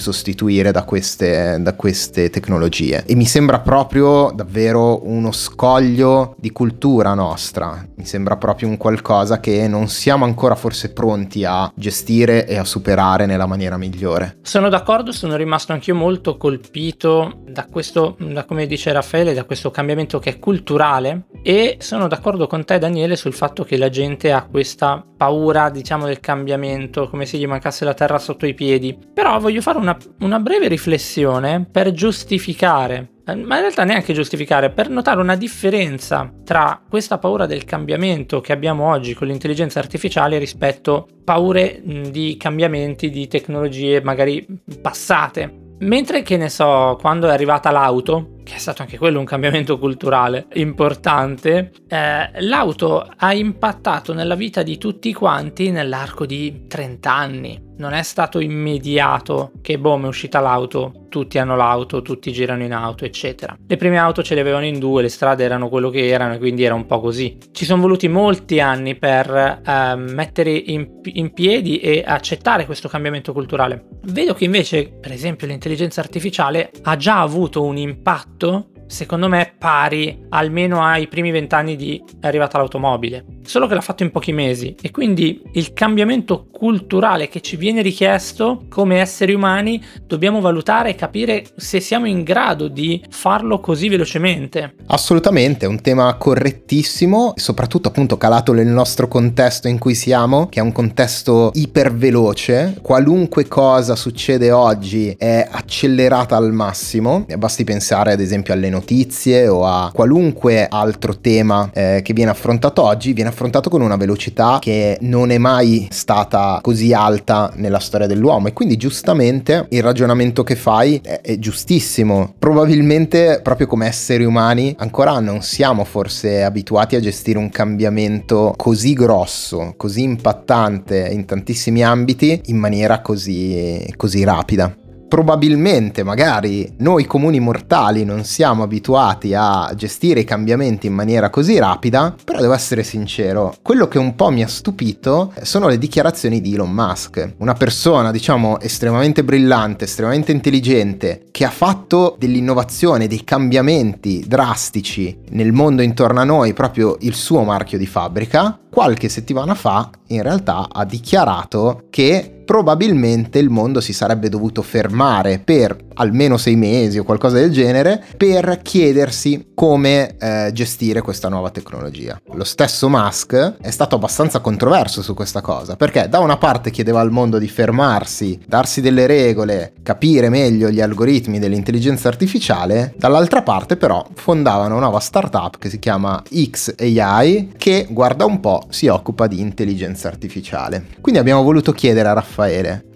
sostituire 0.00 0.72
da 0.72 0.84
queste, 0.84 1.58
da 1.60 1.74
queste 1.74 2.30
tecnologie. 2.30 3.04
E 3.06 3.14
mi 3.14 3.26
sembra 3.26 3.60
proprio 3.60 4.32
davvero 4.34 5.06
uno 5.06 5.32
scoglio 5.32 6.34
di 6.38 6.50
cultura 6.50 7.14
nostra, 7.14 7.86
mi 7.94 8.06
sembra 8.06 8.36
proprio 8.36 8.68
un 8.68 8.76
qualcosa 8.76 9.40
che 9.40 9.68
non 9.68 9.88
siamo 9.88 10.24
ancora 10.24 10.54
forse 10.54 10.92
pronti 10.92 11.44
a 11.44 11.70
gestire 11.74 12.23
gestire 12.24 12.46
e 12.46 12.56
a 12.56 12.64
superare 12.64 13.26
nella 13.26 13.46
maniera 13.46 13.76
migliore. 13.76 14.38
Sono 14.42 14.68
d'accordo, 14.68 15.12
sono 15.12 15.36
rimasto 15.36 15.72
anch'io 15.72 15.94
molto 15.94 16.36
colpito 16.36 17.42
da 17.46 17.66
questo, 17.66 18.16
da 18.18 18.44
come 18.44 18.66
dice 18.66 18.92
Raffaele, 18.92 19.34
da 19.34 19.44
questo 19.44 19.70
cambiamento 19.70 20.18
che 20.18 20.30
è 20.30 20.38
culturale 20.38 21.26
e 21.42 21.76
sono 21.80 22.08
d'accordo 22.08 22.46
con 22.46 22.64
te 22.64 22.78
Daniele 22.78 23.16
sul 23.16 23.34
fatto 23.34 23.64
che 23.64 23.76
la 23.76 23.90
gente 23.90 24.32
ha 24.32 24.46
questa 24.46 25.04
paura, 25.16 25.70
diciamo, 25.70 26.06
del 26.06 26.20
cambiamento, 26.20 27.08
come 27.08 27.26
se 27.26 27.38
gli 27.38 27.46
mancasse 27.46 27.84
la 27.84 27.94
terra 27.94 28.18
sotto 28.18 28.46
i 28.46 28.54
piedi. 28.54 28.96
Però 29.12 29.38
voglio 29.38 29.60
fare 29.60 29.78
una, 29.78 29.96
una 30.20 30.40
breve 30.40 30.68
riflessione 30.68 31.66
per 31.70 31.92
giustificare 31.92 33.13
ma 33.26 33.54
in 33.56 33.60
realtà 33.60 33.84
neanche 33.84 34.12
giustificare, 34.12 34.70
per 34.70 34.90
notare 34.90 35.20
una 35.20 35.36
differenza 35.36 36.30
tra 36.44 36.82
questa 36.88 37.18
paura 37.18 37.46
del 37.46 37.64
cambiamento 37.64 38.40
che 38.40 38.52
abbiamo 38.52 38.90
oggi 38.90 39.14
con 39.14 39.26
l'intelligenza 39.26 39.78
artificiale 39.78 40.38
rispetto 40.38 41.08
paure 41.24 41.80
di 41.82 42.36
cambiamenti 42.38 43.08
di 43.08 43.26
tecnologie 43.26 44.02
magari 44.02 44.46
passate. 44.80 45.62
Mentre 45.78 46.22
che 46.22 46.36
ne 46.36 46.48
so, 46.48 46.96
quando 47.00 47.28
è 47.28 47.32
arrivata 47.32 47.70
l'auto, 47.70 48.33
che 48.44 48.54
è 48.54 48.58
stato 48.58 48.82
anche 48.82 48.98
quello 48.98 49.18
un 49.18 49.24
cambiamento 49.24 49.78
culturale 49.78 50.46
importante, 50.54 51.72
eh, 51.88 52.30
l'auto 52.42 53.08
ha 53.16 53.32
impattato 53.32 54.12
nella 54.12 54.36
vita 54.36 54.62
di 54.62 54.78
tutti 54.78 55.12
quanti 55.12 55.70
nell'arco 55.70 56.26
di 56.26 56.66
30 56.68 57.12
anni. 57.12 57.62
Non 57.76 57.92
è 57.92 58.02
stato 58.04 58.38
immediato 58.38 59.50
che 59.60 59.78
boom 59.78 60.04
è 60.04 60.06
uscita 60.06 60.38
l'auto, 60.38 61.06
tutti 61.08 61.38
hanno 61.38 61.56
l'auto, 61.56 62.02
tutti 62.02 62.32
girano 62.32 62.62
in 62.62 62.72
auto, 62.72 63.04
eccetera. 63.04 63.56
Le 63.66 63.76
prime 63.76 63.98
auto 63.98 64.22
ce 64.22 64.36
le 64.36 64.42
avevano 64.42 64.64
in 64.64 64.78
due, 64.78 65.02
le 65.02 65.08
strade 65.08 65.42
erano 65.42 65.68
quello 65.68 65.90
che 65.90 66.06
erano 66.06 66.34
e 66.34 66.38
quindi 66.38 66.62
era 66.62 66.74
un 66.74 66.86
po' 66.86 67.00
così. 67.00 67.36
Ci 67.50 67.64
sono 67.64 67.82
voluti 67.82 68.06
molti 68.06 68.60
anni 68.60 68.94
per 68.96 69.60
eh, 69.64 69.94
mettere 69.96 70.52
in, 70.52 71.00
in 71.02 71.32
piedi 71.32 71.78
e 71.78 72.04
accettare 72.06 72.64
questo 72.64 72.88
cambiamento 72.88 73.32
culturale. 73.32 73.86
Vedo 74.04 74.34
che 74.34 74.44
invece, 74.44 74.88
per 74.88 75.10
esempio, 75.10 75.48
l'intelligenza 75.48 76.00
artificiale 76.00 76.70
ha 76.82 76.96
già 76.96 77.20
avuto 77.20 77.62
un 77.62 77.76
impatto 77.76 78.33
impatto, 78.34 78.70
secondo 78.86 79.28
me, 79.28 79.54
pari 79.58 80.26
almeno 80.30 80.82
ai 80.82 81.08
primi 81.08 81.30
vent'anni 81.30 81.76
di 81.76 82.02
arrivata 82.20 82.58
l'automobile. 82.58 83.33
Solo 83.44 83.66
che 83.66 83.74
l'ha 83.74 83.80
fatto 83.80 84.02
in 84.02 84.10
pochi 84.10 84.32
mesi. 84.32 84.74
E 84.80 84.90
quindi 84.90 85.42
il 85.52 85.72
cambiamento 85.72 86.46
culturale 86.50 87.28
che 87.28 87.40
ci 87.40 87.56
viene 87.56 87.82
richiesto 87.82 88.64
come 88.70 89.00
esseri 89.00 89.34
umani 89.34 89.82
dobbiamo 90.06 90.40
valutare 90.40 90.90
e 90.90 90.94
capire 90.94 91.44
se 91.56 91.78
siamo 91.78 92.06
in 92.06 92.22
grado 92.22 92.68
di 92.68 93.04
farlo 93.10 93.60
così 93.60 93.88
velocemente. 93.88 94.74
Assolutamente, 94.86 95.66
è 95.66 95.68
un 95.68 95.82
tema 95.82 96.14
correttissimo, 96.14 97.34
soprattutto 97.36 97.88
appunto 97.88 98.16
calato 98.16 98.52
nel 98.52 98.66
nostro 98.66 99.08
contesto 99.08 99.68
in 99.68 99.78
cui 99.78 99.94
siamo, 99.94 100.48
che 100.48 100.60
è 100.60 100.62
un 100.62 100.72
contesto 100.72 101.50
iperveloce, 101.52 102.78
qualunque 102.80 103.46
cosa 103.46 103.94
succede 103.94 104.50
oggi 104.50 105.14
è 105.18 105.46
accelerata 105.50 106.36
al 106.36 106.52
massimo, 106.52 107.26
basti 107.36 107.64
pensare 107.64 108.12
ad 108.12 108.20
esempio 108.20 108.54
alle 108.54 108.70
notizie 108.70 109.48
o 109.48 109.66
a 109.66 109.90
qualunque 109.92 110.66
altro 110.68 111.18
tema 111.18 111.70
eh, 111.74 112.00
che 112.02 112.14
viene 112.14 112.30
affrontato 112.30 112.82
oggi, 112.82 113.12
viene 113.12 113.28
affrontato 113.28 113.33
con 113.68 113.80
una 113.80 113.96
velocità 113.96 114.58
che 114.60 114.98
non 115.00 115.30
è 115.30 115.38
mai 115.38 115.88
stata 115.90 116.58
così 116.62 116.92
alta 116.92 117.52
nella 117.56 117.78
storia 117.78 118.06
dell'uomo 118.06 118.48
e 118.48 118.52
quindi 118.52 118.76
giustamente 118.76 119.66
il 119.70 119.82
ragionamento 119.82 120.42
che 120.42 120.56
fai 120.56 121.00
è, 121.02 121.20
è 121.20 121.38
giustissimo. 121.38 122.34
Probabilmente 122.38 123.40
proprio 123.42 123.66
come 123.66 123.86
esseri 123.86 124.24
umani 124.24 124.74
ancora 124.78 125.18
non 125.20 125.42
siamo 125.42 125.84
forse 125.84 126.42
abituati 126.42 126.96
a 126.96 127.00
gestire 127.00 127.38
un 127.38 127.50
cambiamento 127.50 128.54
così 128.56 128.92
grosso, 128.92 129.74
così 129.76 130.02
impattante 130.02 131.08
in 131.10 131.24
tantissimi 131.24 131.82
ambiti 131.82 132.40
in 132.46 132.56
maniera 132.56 133.00
così, 133.00 133.84
così 133.96 134.24
rapida 134.24 134.74
probabilmente 135.14 136.02
magari 136.02 136.74
noi 136.78 137.04
comuni 137.04 137.38
mortali 137.38 138.04
non 138.04 138.24
siamo 138.24 138.64
abituati 138.64 139.32
a 139.32 139.72
gestire 139.76 140.18
i 140.18 140.24
cambiamenti 140.24 140.88
in 140.88 140.92
maniera 140.92 141.30
così 141.30 141.56
rapida, 141.56 142.12
però 142.24 142.40
devo 142.40 142.52
essere 142.52 142.82
sincero, 142.82 143.54
quello 143.62 143.86
che 143.86 143.98
un 143.98 144.16
po' 144.16 144.30
mi 144.30 144.42
ha 144.42 144.48
stupito 144.48 145.32
sono 145.42 145.68
le 145.68 145.78
dichiarazioni 145.78 146.40
di 146.40 146.54
Elon 146.54 146.72
Musk, 146.72 147.34
una 147.36 147.52
persona 147.52 148.10
diciamo 148.10 148.58
estremamente 148.58 149.22
brillante, 149.22 149.84
estremamente 149.84 150.32
intelligente, 150.32 151.26
che 151.30 151.44
ha 151.44 151.50
fatto 151.50 152.16
dell'innovazione, 152.18 153.06
dei 153.06 153.22
cambiamenti 153.22 154.24
drastici 154.26 155.16
nel 155.28 155.52
mondo 155.52 155.82
intorno 155.82 156.18
a 156.18 156.24
noi, 156.24 156.54
proprio 156.54 156.96
il 157.02 157.14
suo 157.14 157.44
marchio 157.44 157.78
di 157.78 157.86
fabbrica, 157.86 158.58
qualche 158.68 159.08
settimana 159.08 159.54
fa 159.54 159.90
in 160.08 160.22
realtà 160.22 160.66
ha 160.72 160.84
dichiarato 160.84 161.84
che 161.90 162.42
probabilmente 162.44 163.38
il 163.38 163.50
mondo 163.50 163.80
si 163.80 163.92
sarebbe 163.92 164.28
dovuto 164.28 164.62
fermare 164.62 165.40
per 165.42 165.76
almeno 165.94 166.36
sei 166.36 166.56
mesi 166.56 166.98
o 166.98 167.04
qualcosa 167.04 167.36
del 167.36 167.50
genere 167.50 168.02
per 168.16 168.60
chiedersi 168.62 169.52
come 169.54 170.16
eh, 170.18 170.50
gestire 170.52 171.00
questa 171.00 171.28
nuova 171.28 171.50
tecnologia. 171.50 172.20
Lo 172.32 172.44
stesso 172.44 172.88
Musk 172.88 173.56
è 173.60 173.70
stato 173.70 173.96
abbastanza 173.96 174.40
controverso 174.40 175.02
su 175.02 175.14
questa 175.14 175.40
cosa 175.40 175.76
perché 175.76 176.08
da 176.08 176.18
una 176.18 176.36
parte 176.36 176.70
chiedeva 176.70 177.00
al 177.00 177.10
mondo 177.10 177.38
di 177.38 177.48
fermarsi, 177.48 178.40
darsi 178.46 178.80
delle 178.80 179.06
regole, 179.06 179.72
capire 179.82 180.28
meglio 180.28 180.70
gli 180.70 180.80
algoritmi 180.80 181.38
dell'intelligenza 181.38 182.08
artificiale, 182.08 182.94
dall'altra 182.96 183.42
parte 183.42 183.76
però 183.76 184.04
fondava 184.14 184.66
una 184.66 184.78
nuova 184.78 185.00
startup 185.00 185.58
che 185.58 185.70
si 185.70 185.78
chiama 185.78 186.22
XAI 186.28 187.52
che 187.56 187.86
guarda 187.90 188.24
un 188.24 188.40
po' 188.40 188.66
si 188.68 188.88
occupa 188.88 189.26
di 189.26 189.40
intelligenza 189.40 190.08
artificiale. 190.08 190.86
Quindi 191.00 191.20
abbiamo 191.20 191.42
voluto 191.42 191.72
chiedere 191.72 192.08
a 192.08 192.12
Raffaele, 192.14 192.33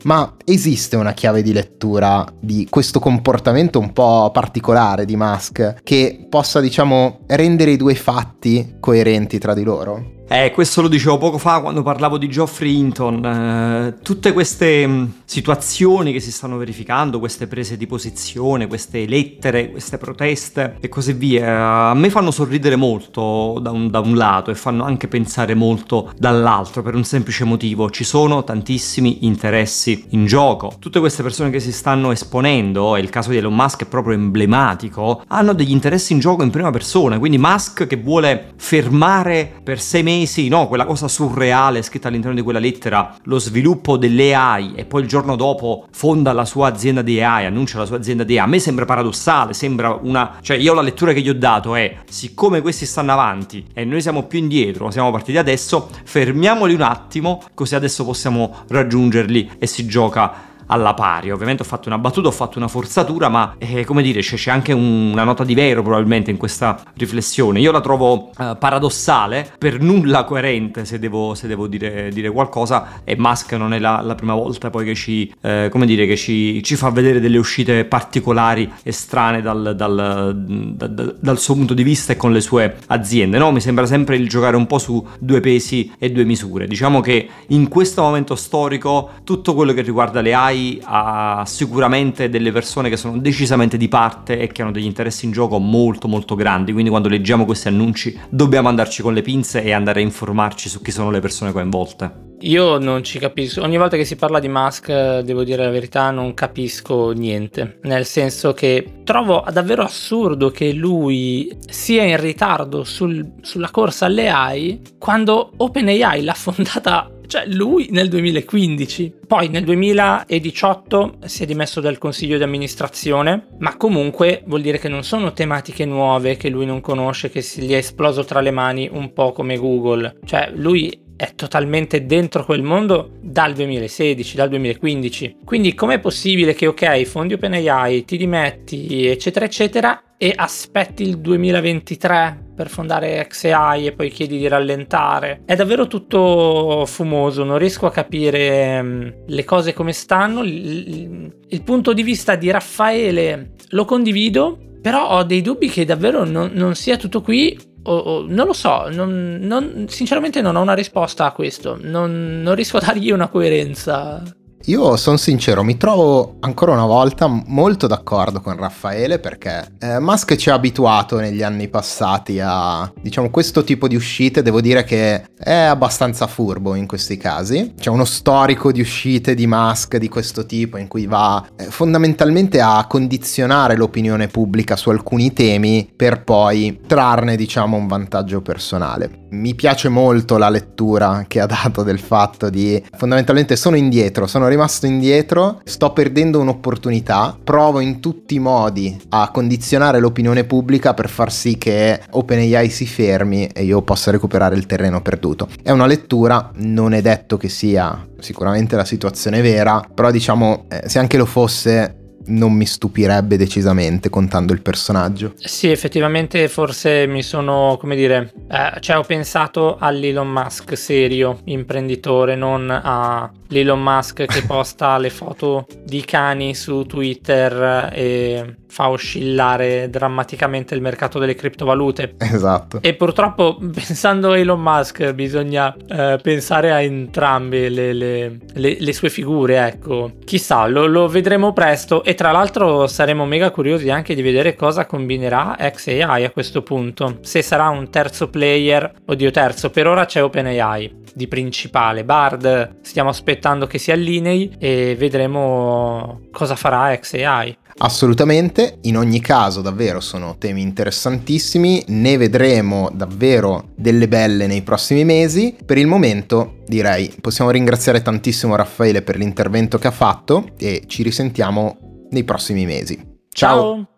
ma 0.03 0.35
esiste 0.45 0.97
una 0.97 1.13
chiave 1.13 1.43
di 1.43 1.53
lettura 1.53 2.27
di 2.41 2.67
questo 2.69 2.99
comportamento 2.99 3.79
un 3.79 3.93
po' 3.93 4.31
particolare 4.33 5.05
di 5.05 5.17
Musk 5.17 5.83
che 5.83 6.27
possa, 6.29 6.61
diciamo, 6.61 7.21
rendere 7.27 7.73
i 7.73 7.77
due 7.77 7.95
fatti 7.95 8.77
coerenti 8.81 9.39
tra 9.39 9.55
di 9.55 9.63
loro? 9.63 10.18
Eh, 10.31 10.51
questo 10.53 10.83
lo 10.83 10.89
dicevo 10.89 11.17
poco 11.17 11.39
fa 11.39 11.63
quando 11.63 11.81
parlavo 11.81 12.19
di 12.19 12.29
Geoffrey 12.29 12.77
Hinton. 12.77 13.25
Eh, 13.25 14.03
tutte 14.03 14.35
queste 14.35 14.87
mm, 14.87 15.07
situazioni 15.25 16.13
che 16.13 16.21
si 16.21 16.31
stanno 16.31 16.59
verificando, 16.59 17.19
queste 17.19 17.47
prese 17.47 17.79
di 17.79 17.87
posizione, 17.87 18.67
queste 18.67 19.07
lettere, 19.07 19.71
queste 19.71 19.97
proteste 19.97 20.77
e 20.81 20.91
così 20.91 21.15
via, 21.15 21.89
a 21.89 21.95
me 21.95 22.11
fanno 22.11 22.31
sorridere 22.31 22.77
molto 22.77 23.59
da 23.63 23.71
un, 23.71 23.89
da 23.89 24.01
un 24.01 24.17
lato 24.17 24.51
e 24.51 24.55
fanno 24.55 24.85
anche 24.85 25.09
pensare 25.09 25.55
molto 25.55 26.13
dall'altro 26.19 26.83
per 26.83 26.95
un 26.95 27.05
semplice 27.05 27.45
motivo. 27.45 27.89
Ci 27.89 28.05
sono 28.05 28.45
tantissimi 28.45 29.25
interessi 29.25 30.09
in 30.11 30.27
gioco. 30.27 30.75
Tutte 30.79 31.01
queste 31.01 31.23
persone 31.23 31.49
che 31.49 31.61
si 31.61 31.73
stanno 31.73 32.11
esponendo, 32.11 32.97
e 32.97 33.01
il 33.01 33.09
caso 33.09 33.31
di 33.31 33.39
Elon 33.39 33.55
Musk 33.55 33.85
è 33.85 33.87
proprio 33.87 34.13
emblematico, 34.13 35.23
hanno 35.29 35.55
degli 35.55 35.73
interessi 35.73 36.13
in 36.13 36.19
gioco 36.19 36.43
in 36.43 36.51
prima 36.51 36.71
persona. 36.71 37.19
Quindi 37.19 37.39
Musk 37.39 37.87
che 37.87 37.97
vuole 37.97 38.53
fermare 38.57 39.51
per 39.65 39.81
sei 39.81 40.03
mesi 40.03 40.17
mesi, 40.19 40.49
no, 40.49 40.67
quella 40.69 40.85
cosa 40.85 41.09
surreale 41.09 41.83
scritta 41.83 42.09
all'interno 42.09 42.37
di 42.37 42.43
quella 42.43 42.59
lettera, 42.59 43.15
lo 43.25 43.39
sviluppo 43.39 43.97
delle 43.97 44.35
AI 44.35 44.75
e 44.75 44.85
poi 44.85 45.03
il 45.03 45.09
giorno 45.09 45.37
dopo 45.37 45.87
fonda 45.91 46.33
la 46.33 46.45
sua 46.45 46.69
azienda 46.69 47.03
di 47.03 47.23
AI, 47.23 47.47
annuncia 47.47 47.79
la 47.79 47.87
sua 47.87 47.97
azienda 47.97 48.25
di 48.25 48.39
AI, 48.39 48.45
a 48.45 48.49
me 48.49 48.59
sembra 48.59 48.85
paradossale, 48.85 49.53
sembra 49.53 49.99
una... 50.01 50.37
cioè 50.41 50.57
io 50.57 50.75
la 50.75 50.83
lettura 50.83 51.13
che 51.13 51.21
gli 51.21 51.29
ho 51.29 51.35
dato 51.35 51.75
è, 51.75 51.99
siccome 52.09 52.61
questi 52.61 52.87
stanno 52.87 53.13
avanti 53.13 53.65
e 53.73 53.85
noi 53.85 54.03
siamo 54.03 54.25
più 54.25 54.39
indietro, 54.39 54.91
siamo 54.91 55.11
partiti 55.11 55.39
adesso, 55.39 55.89
fermiamoli 56.05 56.75
un 56.75 56.83
attimo, 56.83 57.43
così 57.55 57.75
adesso 57.75 58.05
possiamo 58.05 58.65
raggiungerli 58.69 59.53
e 59.59 59.67
si 59.67 59.87
gioca 59.87 60.48
alla 60.69 60.95
pari. 60.95 61.31
Ovviamente 61.31 61.63
ho 61.63 61.67
fatto 61.67 61.89
una 61.89 61.99
battuta, 61.99 62.29
ho 62.29 62.33
fatto 62.33 62.59
una 62.59 62.69
forzatura, 62.69 63.29
ma 63.29 63.55
eh, 63.59 63.85
come 63.85 64.03
dire, 64.03 64.21
c'è, 64.21 64.37
c'è 64.37 64.51
anche 64.51 64.73
un, 64.73 65.11
una 65.13 65.25
nota 65.25 65.45
di 65.45 65.55
vero 65.55 65.83
probabilmente 65.83 66.31
in 66.31 66.37
questa 66.37 66.83
riflessione. 66.95 67.61
Io 67.61 67.73
la 67.73 67.81
trovo 67.81 68.31
eh, 68.39 68.57
paradossale, 68.59 69.51
per 69.59 69.81
nulla 69.81 70.25
coerente 70.25 70.85
se 70.85 70.99
devo, 70.99 71.35
se 71.35 71.47
devo 71.47 71.67
dire, 71.67 72.11
dire, 72.11 72.31
qualcosa, 72.31 73.01
e 73.05 73.17
Musk 73.17 73.53
non 73.53 73.75
è 73.75 73.79
la, 73.79 74.01
la 74.03 74.15
prima 74.15 74.35
volta 74.35 74.71
poi 74.71 74.85
che 74.85 74.95
ci, 74.95 75.33
eh, 75.41 75.71
dire, 75.73 76.07
che 76.07 76.17
ci, 76.17 76.63
ci, 76.63 76.77
fa 76.77 76.91
vedere 76.91 77.21
delle 77.21 77.39
uscite 77.39 77.85
particolari 77.85 78.71
e 78.83 78.93
strane 78.93 79.41
dal, 79.43 79.75
dal, 79.75 80.37
dal, 80.75 81.17
dal, 81.19 81.39
suo 81.39 81.55
punto 81.55 81.75
di 81.75 81.83
vista 81.83 82.13
e 82.13 82.17
con 82.17 82.33
le 82.33 82.41
sue 82.41 82.77
aziende. 82.87 83.39
No? 83.39 83.51
Mi 83.53 83.61
sembra 83.61 83.87
sempre 83.87 84.17
il 84.17 84.29
giocare 84.29 84.57
un 84.57 84.67
po' 84.67 84.79
su 84.79 85.05
due 85.19 85.41
pesi 85.41 85.93
e 85.99 86.11
due 86.11 86.25
misure. 86.25 86.67
Diciamo 86.67 87.01
che 87.01 87.29
in 87.49 87.69
questo 87.69 88.03
momento 88.03 88.35
storico 88.35 89.11
tutto 89.25 89.55
quello 89.55 89.73
che 89.73 89.83
riguarda 89.83 90.21
le 90.21 90.35
AI 90.35 90.58
hai 90.59 90.81
a 90.83 91.45
sicuramente 91.47 92.29
delle 92.29 92.51
persone 92.51 92.89
che 92.89 92.97
sono 92.97 93.19
decisamente 93.19 93.77
di 93.77 93.89
parte 93.89 94.39
e 94.39 94.49
che 94.49 94.63
hanno 94.63 94.73
degli 94.73 94.85
interessi 94.85 95.25
in 95.25 95.31
gioco 95.31 95.59
molto 95.59 96.09
molto 96.09 96.35
grandi, 96.35 96.73
quindi 96.73 96.91
quando 96.91 97.09
leggiamo 97.09 97.45
questi 97.45 97.69
annunci 97.69 98.19
dobbiamo 98.29 98.69
andarci 98.69 99.03
con 99.03 99.15
le 99.15 99.23
pinze 99.23 99.63
e 99.63 99.73
andare 99.73 100.01
a 100.01 100.03
informarci 100.03 100.69
su 100.69 100.83
chi 100.83 100.91
sono 100.91 101.11
le 101.11 101.21
persone 101.21 101.53
coinvolte. 101.53 102.27
Io 102.43 102.79
non 102.79 103.03
ci 103.03 103.19
capisco, 103.19 103.63
ogni 103.63 103.79
volta 103.79 103.97
che 103.97 104.05
si 104.05 104.15
parla 104.15 104.39
di 104.39 104.49
Musk, 104.49 105.19
devo 105.21 105.43
dire 105.43 105.65
la 105.65 105.71
verità, 105.71 106.13
non 106.13 106.35
capisco 106.35 107.11
niente, 107.11 107.81
nel 107.83 108.05
senso 108.05 108.53
che 108.53 109.01
trovo 109.03 109.45
davvero 109.51 109.83
assurdo 109.83 110.51
che 110.51 110.73
lui 110.73 111.57
sia 111.69 112.05
in 112.05 112.21
ritardo 112.21 112.85
sul, 112.85 113.33
sulla 113.41 113.71
corsa 113.71 114.07
alle 114.07 114.29
AI 114.29 114.81
quando 114.99 115.51
OpenAI 115.57 116.23
l'ha 116.23 116.35
fondata 116.35 117.11
Cioè 117.29 117.45
lui 117.47 117.89
nel 117.91 118.09
2015. 118.09 119.17
Poi 119.27 119.49
nel 119.49 119.63
2018 119.65 121.19
si 121.27 121.43
è 121.43 121.47
dimesso 121.47 121.81
dal 121.81 121.99
consiglio 121.99 122.39
di 122.39 122.43
amministrazione, 122.43 123.49
ma 123.59 123.77
comunque 123.77 124.43
vuol 124.47 124.63
dire 124.63 124.79
che 124.79 124.89
non 124.89 125.05
sono 125.05 125.35
tematiche 125.35 125.85
nuove 125.85 126.39
che 126.39 126.49
lui 126.49 126.65
non 126.65 126.81
conosce, 126.81 127.29
che 127.29 127.45
gli 127.57 127.73
è 127.73 127.77
esploso 127.77 128.25
tra 128.25 128.41
le 128.41 128.51
mani 128.51 128.89
un 128.91 129.13
po' 129.13 129.33
come 129.33 129.59
Google. 129.59 130.17
Cioè 130.25 130.51
lui 130.55 131.07
è 131.19 131.35
totalmente 131.35 132.07
dentro 132.07 132.45
quel 132.45 132.63
mondo 132.63 133.11
dal 133.21 133.53
2016, 133.53 134.37
dal 134.37 134.49
2015. 134.51 135.39
Quindi 135.45 135.75
com'è 135.75 135.99
possibile 135.99 136.55
che 136.55 136.69
ok, 136.69 137.03
fondi 137.03 137.35
OpenAI, 137.35 138.05
ti 138.05 138.17
dimetti, 138.17 139.05
eccetera, 139.05 139.45
eccetera, 139.45 140.01
e 140.17 140.33
aspetti 140.35 141.03
il 141.03 141.19
2023 141.19 142.53
per 142.55 142.69
fondare 142.69 143.27
XAI 143.27 143.87
e 143.87 143.93
poi 143.93 144.11
chiedi 144.11 144.39
di 144.39 144.47
rallentare. 144.47 145.43
È 145.45 145.57
davvero 145.57 145.89
tutto 145.89 146.85
fumoso, 146.87 147.43
non 147.43 147.59
riesco 147.59 147.87
a 147.87 147.91
capire 147.91 148.79
um, 148.81 149.15
le 149.27 149.45
cose 149.45 149.73
come 149.73 149.93
stanno. 149.93 150.45
Il, 150.45 151.63
punto 151.65 151.93
di 151.93 152.05
vista 152.05 152.37
di 152.37 152.49
Raffaele 152.49 153.55
lo 153.71 153.85
condivido, 153.85 154.57
però 154.81 155.09
ho 155.09 155.25
dei 155.25 155.43
dubbi 155.43 155.69
che 155.69 155.85
davvero 155.85 156.25
non, 156.25 156.53
non 156.55 156.77
sia 156.77 156.97
tutto 156.97 157.23
qui. 157.23 157.59
O, 157.85 157.93
o, 157.93 158.27
non 158.29 158.47
lo 158.47 158.53
so, 158.53 158.89
non, 158.91 159.39
non, 159.41 159.87
sinceramente 159.89 160.43
non 160.43 160.57
ho 160.57 160.61
una 160.61 160.75
risposta 160.75 161.25
a 161.27 161.33
questo, 161.33 161.79
non, 161.81 162.43
non 162.43 162.55
riesco 162.55 162.77
a 162.77 162.81
dargli 162.85 163.11
una 163.11 163.29
coerenza. 163.29 164.23
Io 164.69 164.99
sono 164.99 165.17
sincero, 165.17 165.65
mi 165.65 165.79
trovo 165.79 166.37
ancora 166.41 166.73
una 166.73 166.85
volta 166.85 167.27
molto 167.27 167.87
d'accordo 167.87 168.43
con 168.43 168.55
Raffaele 168.55 169.19
perché 169.19 169.67
eh, 169.79 169.99
Musk 169.99 170.37
ci 170.37 170.51
ha 170.51 170.55
abituato 170.55 171.19
negli 171.19 171.43
anni 171.43 171.69
passati 171.69 172.39
a, 172.39 172.93
diciamo, 173.01 173.31
questo 173.31 173.65
tipo 173.65 173.89
di 173.89 173.97
uscite. 173.97 174.43
Devo 174.43 174.61
dire 174.61 174.85
che 174.85 175.25
è 175.39 175.55
abbastanza 175.55 176.27
furbo 176.27 176.75
in 176.75 176.87
questi 176.87 177.17
casi. 177.17 177.73
C'è 177.81 177.89
uno 177.89 178.05
storico 178.05 178.71
di 178.71 178.83
uscite 178.83 179.33
di 179.33 179.47
Musk 179.47 179.97
di 179.97 180.11
questo 180.11 180.45
tipo 180.45 180.77
in 180.77 180.87
cui 180.87 181.07
va 181.07 181.43
eh, 181.57 181.65
fondamentalmente 181.65 182.61
a 182.61 182.85
condizionare 182.87 183.75
l'opinione 183.75 184.27
pubblica 184.27 184.77
su 184.77 184.91
alcuni 184.91 185.33
temi 185.33 185.91
per 185.97 186.25
poi 186.25 186.79
trarne, 186.87 187.37
diciamo, 187.37 187.79
un 187.79 187.87
vantaggio 187.87 188.43
personale. 188.43 189.28
Mi 189.31 189.55
piace 189.55 189.89
molto 189.91 190.39
la 190.39 190.49
lettura 190.49 191.25
che 191.29 191.41
ha 191.41 191.47
dato 191.47 191.83
del 191.83 191.99
fatto 191.99 192.49
di 192.49 192.83
fondamentalmente 192.97 193.57
sono 193.57 193.77
indietro, 193.77 194.27
sono 194.27 194.49
rimasto 194.49 194.87
indietro, 194.87 195.61
sto 195.65 195.93
perdendo 195.93 196.41
un'opportunità, 196.41 197.37
provo 197.45 197.81
in 197.81 198.01
tutti 198.01 198.37
i 198.37 198.39
modi 198.39 198.99
a 199.11 199.31
condizionare 199.31 200.01
l'opinione 200.01 200.45
pubblica 200.45 200.95
per 200.95 201.11
far 201.11 201.31
sì 201.31 201.59
che 201.59 202.01
OpenAI 202.11 202.71
si 202.71 202.87
fermi 202.87 203.47
e 203.49 203.65
io 203.65 203.83
possa 203.83 204.11
recuperare 204.11 204.57
il 204.57 204.65
terreno 204.65 205.03
perduto. 205.03 205.49
È 205.63 205.71
una 205.71 205.87
lettura, 205.87 206.51
non 206.55 206.95
è 206.95 207.03
detto 207.03 207.37
che 207.37 207.51
sia 207.51 208.07
sicuramente 208.19 208.77
la 208.77 208.85
situazione 208.85 209.43
vera, 209.43 209.87
però 209.95 210.11
diciamo 210.11 210.65
eh, 210.69 210.89
se 210.89 210.99
anche 210.99 211.17
lo 211.17 211.27
fosse 211.27 211.98
non 212.29 212.53
mi 212.53 212.67
stupirebbe 212.67 213.37
decisamente 213.37 214.09
contando 214.09 214.53
il 214.53 214.63
personaggio. 214.63 215.35
Sì, 215.37 215.71
effettivamente 215.71 216.49
forse 216.49 217.07
mi 217.07 217.23
sono, 217.23 217.77
come 217.79 217.97
dire, 217.97 218.33
eh, 218.51 218.81
cioè 218.81 218.99
ho 218.99 219.03
pensato 219.03 219.77
all'Elon 219.79 220.29
Musk 220.29 220.77
serio, 220.77 221.41
imprenditore, 221.45 222.35
non 222.37 222.71
a 222.71 223.31
l'Elon 223.49 223.83
Musk 223.83 224.25
che 224.25 224.43
posta 224.45 224.97
le 224.99 225.11
foto 225.11 225.67
di 225.85 226.05
cani 226.05 226.55
su 226.55 226.85
Twitter 226.85 227.91
e 227.93 228.57
fa 228.69 228.91
oscillare 228.91 229.89
drammaticamente 229.91 230.75
il 230.75 230.81
mercato 230.81 231.19
delle 231.19 231.35
criptovalute. 231.35 232.15
Esatto. 232.19 232.81
E 232.83 232.95
purtroppo 232.95 233.57
pensando 233.75 234.33
a 234.33 234.39
Elon 234.39 234.61
Musk 234.61 235.13
bisogna 235.13 235.75
eh, 235.75 236.19
pensare 236.23 236.71
a 236.71 236.81
entrambe 236.81 237.69
le, 237.69 237.93
le, 237.93 238.39
le, 238.55 238.77
le, 238.79 238.93
sue 238.93 239.11
figure, 239.11 239.67
ecco. 239.67 240.13
Chissà, 240.25 240.67
lo, 240.67 240.87
lo, 240.87 241.09
vedremo 241.09 241.53
presto 241.53 242.05
e 242.05 242.15
tra 242.15 242.31
l'altro 242.31 242.87
saremo 242.87 243.25
mega 243.25 243.51
curiosi 243.51 243.91
anche 243.91 244.15
di 244.15 244.23
vedere 244.23 244.55
cosa 244.55 244.87
combinerà 244.87 245.57
XAI 245.59 246.25
a 246.25 246.31
questo 246.31 246.63
punto. 246.63 247.19
Se 247.23 247.43
sarà 247.43 247.69
un 247.69 247.91
terzo 247.91 248.29
player, 248.29 248.93
oddio 249.07 249.31
terzo, 249.31 249.71
per 249.71 249.87
ora 249.87 250.05
c'è 250.05 250.23
OpenAI 250.23 251.07
di 251.15 251.27
principale. 251.27 252.05
Bard 252.05 252.79
stiamo 252.83 253.09
aspettando 253.39 253.67
che 253.67 253.79
si 253.79 253.93
allinei 253.93 254.55
e 254.59 254.97
vedremo 254.99 256.23
cosa 256.33 256.57
farà 256.57 256.97
XAI. 256.99 257.57
Assolutamente, 257.81 258.79
in 258.83 258.97
ogni 258.97 259.21
caso 259.21 259.61
davvero 259.61 260.01
sono 260.01 260.37
temi 260.37 260.63
interessantissimi, 260.63 261.85
ne 261.89 262.17
vedremo 262.17 262.91
davvero 262.93 263.69
delle 263.77 264.09
belle 264.09 264.49
nei 264.49 264.63
prossimi 264.63 265.05
mesi. 265.05 265.57
Per 265.65 265.79
il 265.79 265.87
momento 265.87 266.57
direi 266.67 267.15
possiamo 267.21 267.51
ringraziare 267.51 268.03
tantissimo 268.03 268.57
Raffaele 268.57 269.03
per 269.03 269.17
l'intervento 269.17 269.79
che 269.79 269.87
ha 269.87 269.93
fatto 269.93 270.49
e 270.59 270.83
ci 270.87 271.05
risentiamo 271.05 272.07
nei 272.11 272.25
prossimi 272.25 272.67
mesi. 272.67 272.99
Ciao! 273.31 273.75
Ciao. 273.75 273.89